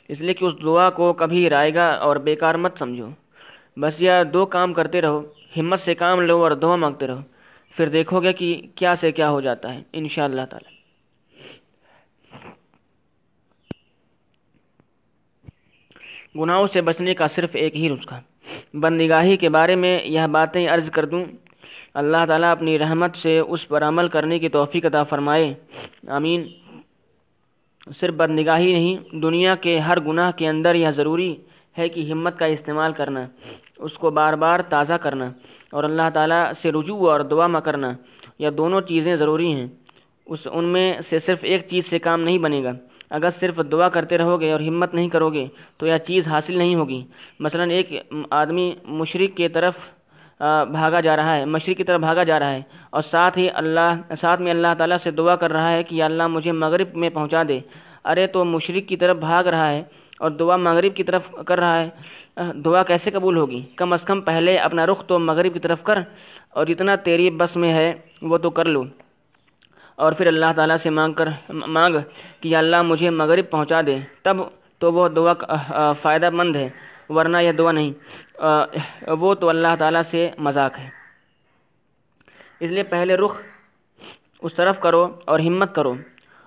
اس 0.07 0.21
لیے 0.21 0.33
کہ 0.33 0.45
اس 0.45 0.53
دعا 0.63 0.89
کو 0.89 1.13
کبھی 1.13 1.49
رائے 1.49 1.73
گا 1.73 1.89
اور 1.89 2.15
بیکار 2.15 2.55
مت 2.55 2.77
سمجھو۔ 2.79 3.09
بس 3.77 3.93
یہ 3.99 4.11
دو 4.33 4.45
کام 4.45 4.73
کرتے 4.73 5.01
رہو، 5.01 5.23
ہمت 5.57 5.79
سے 5.79 5.95
کام 5.95 6.21
لو 6.21 6.43
اور 6.43 6.51
دعا 6.51 6.75
مانگتے 6.75 7.07
رہو۔ 7.07 7.19
پھر 7.77 7.89
دیکھو 7.89 8.21
گے 8.21 8.33
کہ 8.33 8.61
کیا 8.75 8.95
سے 8.95 9.11
کیا 9.11 9.29
ہو 9.29 9.41
جاتا 9.41 9.73
ہے 9.73 9.81
ان 9.93 10.09
شاء 10.09 10.23
اللہ 10.23 10.41
تعالی۔ 10.49 10.77
گناہوں 16.41 16.67
سے 16.73 16.81
بچنے 16.81 17.13
کا 17.13 17.27
صرف 17.27 17.49
ایک 17.53 17.75
ہی 17.75 17.89
نسخہ۔ 17.89 18.15
بند 18.73 19.01
نگاہی 19.01 19.37
کے 19.37 19.49
بارے 19.49 19.75
میں 19.75 19.99
یہ 20.03 20.21
باتیں 20.31 20.67
عرض 20.67 20.91
کر 20.91 21.05
دوں۔ 21.05 21.25
اللہ 21.93 22.17
تعالیٰ 22.27 22.51
اپنی 22.51 22.79
رحمت 22.79 23.15
سے 23.15 23.39
اس 23.39 23.67
پر 23.67 23.83
عمل 23.83 24.07
کرنے 24.07 24.39
کی 24.39 24.49
توفیق 24.49 24.85
عطا 24.85 25.03
فرمائے۔ 25.03 25.53
آمین۔ 26.07 26.47
صرف 27.99 28.13
بد 28.13 28.29
نگاہی 28.29 28.73
نہیں، 28.73 29.15
دنیا 29.15 29.55
کے 29.55 29.79
ہر 29.79 29.99
گناہ 29.99 30.31
کے 30.31 30.47
اندر 30.47 30.75
یہ 30.75 30.87
ضروری 30.89 31.35
ہے 31.77 31.89
کہ 31.89 32.11
ہمت 32.11 32.39
کا 32.39 32.45
استعمال 32.45 32.93
کرنا، 32.93 33.27
اس 33.77 33.93
کو 33.93 34.09
بار 34.09 34.33
بار 34.33 34.59
تازہ 34.59 34.93
کرنا 34.93 35.31
اور 35.71 35.83
اللہ 35.83 36.09
تعالیٰ 36.13 36.51
سے 36.61 36.71
رجوع 36.71 37.11
اور 37.11 37.19
دعا 37.19 37.47
میں 37.47 37.61
کرنا، 37.61 37.91
یہ 38.39 38.49
دونوں 38.49 38.81
چیزیں 38.81 39.15
ضروری 39.15 39.53
ہیں۔ 39.53 39.67
اس 40.25 40.47
ان 40.51 40.63
میں 40.63 40.93
سے 41.09 41.19
صرف 41.19 41.39
ایک 41.41 41.67
چیز 41.69 41.89
سے 41.89 41.99
کام 41.99 42.21
نہیں 42.21 42.37
بنے 42.37 42.63
گا۔ 42.63 42.71
اگر 43.09 43.29
صرف 43.29 43.59
دعا 43.71 43.89
کرتے 43.89 44.17
رہو 44.17 44.41
گے 44.41 44.51
اور 44.51 44.59
ہمت 44.59 44.93
نہیں 44.93 45.09
کرو 45.09 45.29
گے 45.29 45.45
تو 45.77 45.87
یہ 45.87 45.97
چیز 45.97 46.27
حاصل 46.27 46.57
نہیں 46.57 46.75
ہوگی۔ 46.75 47.03
مثلا 47.39 47.63
ایک 47.63 47.93
آدمی 48.31 48.71
مشرق 48.83 49.37
کی 49.37 49.47
طرف 49.47 49.75
بھاگا 50.71 50.99
جا 50.99 51.15
رہا 51.15 51.35
ہے، 51.35 51.45
مشرق 51.45 51.77
کی 51.77 51.83
طرف 51.83 51.99
بھاگا 51.99 52.23
جا 52.23 52.39
رہا 52.39 52.51
ہے۔ 52.51 52.61
اور 52.89 53.01
ساتھ 53.01 53.37
ہی 53.37 53.47
اللہ، 53.53 54.13
ساتھ 54.21 54.41
میں 54.41 54.51
اللہ 54.51 54.67
تعالیٰ 54.77 54.97
سے 55.03 55.11
دعا 55.11 55.35
کر 55.35 55.51
رہا 55.51 55.71
ہے 55.71 55.83
کہ 55.83 56.03
اللہ 56.03 56.27
مجھے 56.27 56.51
مغرب 56.51 56.87
میں 56.93 57.09
پہنچا 57.09 57.43
دے۔ 57.47 57.59
ارے 58.05 58.27
تو 58.27 58.45
مشرق 58.45 58.89
کی 58.89 58.97
طرف 58.97 59.17
بھاگ 59.17 59.43
رہا 59.43 59.71
ہے 59.71 59.83
اور 60.19 60.31
دعا 60.31 60.57
مغرب 60.57 60.95
کی 60.95 61.03
طرف 61.03 61.21
کر 61.45 61.59
رہا 61.59 61.83
ہے۔ 61.83 61.89
دعا 62.65 62.83
کیسے 62.83 63.11
قبول 63.11 63.37
ہوگی؟ 63.37 63.61
کم 63.75 63.93
از 63.93 64.01
کم 64.01 64.21
پہلے 64.21 64.57
اپنا 64.57 64.85
رخ 64.85 65.05
تو 65.05 65.19
مغرب 65.19 65.53
کی 65.53 65.59
طرف 65.59 65.83
کر 65.83 65.99
اور 66.49 66.65
جتنا 66.65 66.95
تیری 66.95 67.29
بس 67.29 67.55
میں 67.55 67.73
ہے 67.73 67.93
وہ 68.21 68.37
تو 68.37 68.49
کر 68.49 68.65
لو۔ 68.65 68.83
اور 69.95 70.11
پھر 70.11 70.27
اللہ 70.27 70.45
تعالیٰ 70.55 70.77
سے 70.77 70.89
مانگ 70.89 71.13
کر، 71.13 71.29
مانگ 71.49 71.95
کہ 72.41 72.55
اللہ 72.55 72.81
مجھے 72.81 73.09
مغرب 73.09 73.49
پہنچا 73.49 73.81
دے۔ 73.85 73.97
تب 74.23 74.37
تو 74.79 74.93
وہ 74.93 75.07
دعا 75.07 75.93
فائدہ 76.01 76.29
مند 76.29 76.55
ہے، 76.55 76.69
ورنہ 77.09 77.37
یہ 77.37 77.51
دعا 77.51 77.71
نہیں۔ 77.71 77.91
وہ 79.07 79.33
تو 79.33 79.49
اللہ 79.49 79.67
تعالیٰ 79.79 80.01
سے 80.01 80.29
مذاق 80.37 80.79
ہے۔ 80.79 80.89
اس 82.59 82.71
لیے 82.71 82.83
پہلے 82.83 83.15
رخ 83.15 83.37
اس 84.41 84.53
طرف 84.53 84.79
کرو 84.79 85.07
اور 85.25 85.39
ہمت 85.39 85.75
کرو 85.75 85.93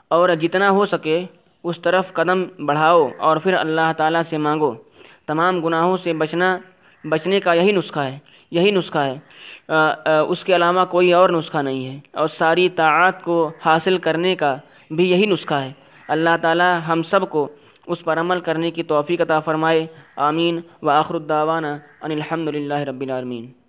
اور 0.09 0.29
جتنا 0.29 0.71
ہو 0.71 0.87
سکے 0.87 1.27
اس 1.65 1.81
طرف 1.81 2.13
قدم 2.13 2.45
بڑھاؤ 2.67 3.09
اور 3.19 3.37
پھر 3.37 3.55
اللہ 3.55 3.93
تعالیٰ 3.97 4.23
سے 4.23 4.39
مانگو۔ 4.39 4.75
تمام 5.27 5.65
گناہوں 5.65 5.97
سے 5.97 6.13
بچنا، 6.13 6.59
بچنے 7.05 7.41
کا 7.41 7.53
یہی 7.53 7.73
نسخہ 7.73 8.01
ہے، 8.01 8.19
یہی 8.51 8.71
نسخہ 8.71 8.99
ہے۔ 8.99 9.19
اس 10.29 10.45
کے 10.45 10.57
علاوہ 10.57 10.85
کوئی 10.85 11.13
اور 11.13 11.31
نسخہ 11.31 11.59
نہیں 11.59 11.87
ہے۔ 11.87 12.01
اور 12.13 12.29
ساری 12.29 12.69
طاعات 12.69 13.23
کو 13.23 13.51
حاصل 13.65 13.99
کرنے 13.99 14.35
کا 14.35 14.57
بھی 14.91 15.11
یہی 15.11 15.27
نسخہ 15.27 15.55
ہے۔ 15.55 15.73
اللہ 16.09 16.31
تعالی 16.43 16.65
ہم 16.89 17.03
سب 17.03 17.31
کو 17.31 17.49
اس 17.91 18.05
پر 18.05 18.21
عمل 18.21 18.41
کرنے 18.41 18.71
کی 18.71 18.83
توفیق 18.83 19.21
عطا 19.21 19.41
فرمائے۔ 19.41 19.87
آمین۔ 20.17 20.61
و 20.83 20.91
آخر 20.91 21.15
الدعوانا 21.15 21.79
ان 22.01 22.11
الحمد 22.11 22.49
للہ 22.49 22.75
رب 22.75 23.01
العالمین۔ 23.01 23.60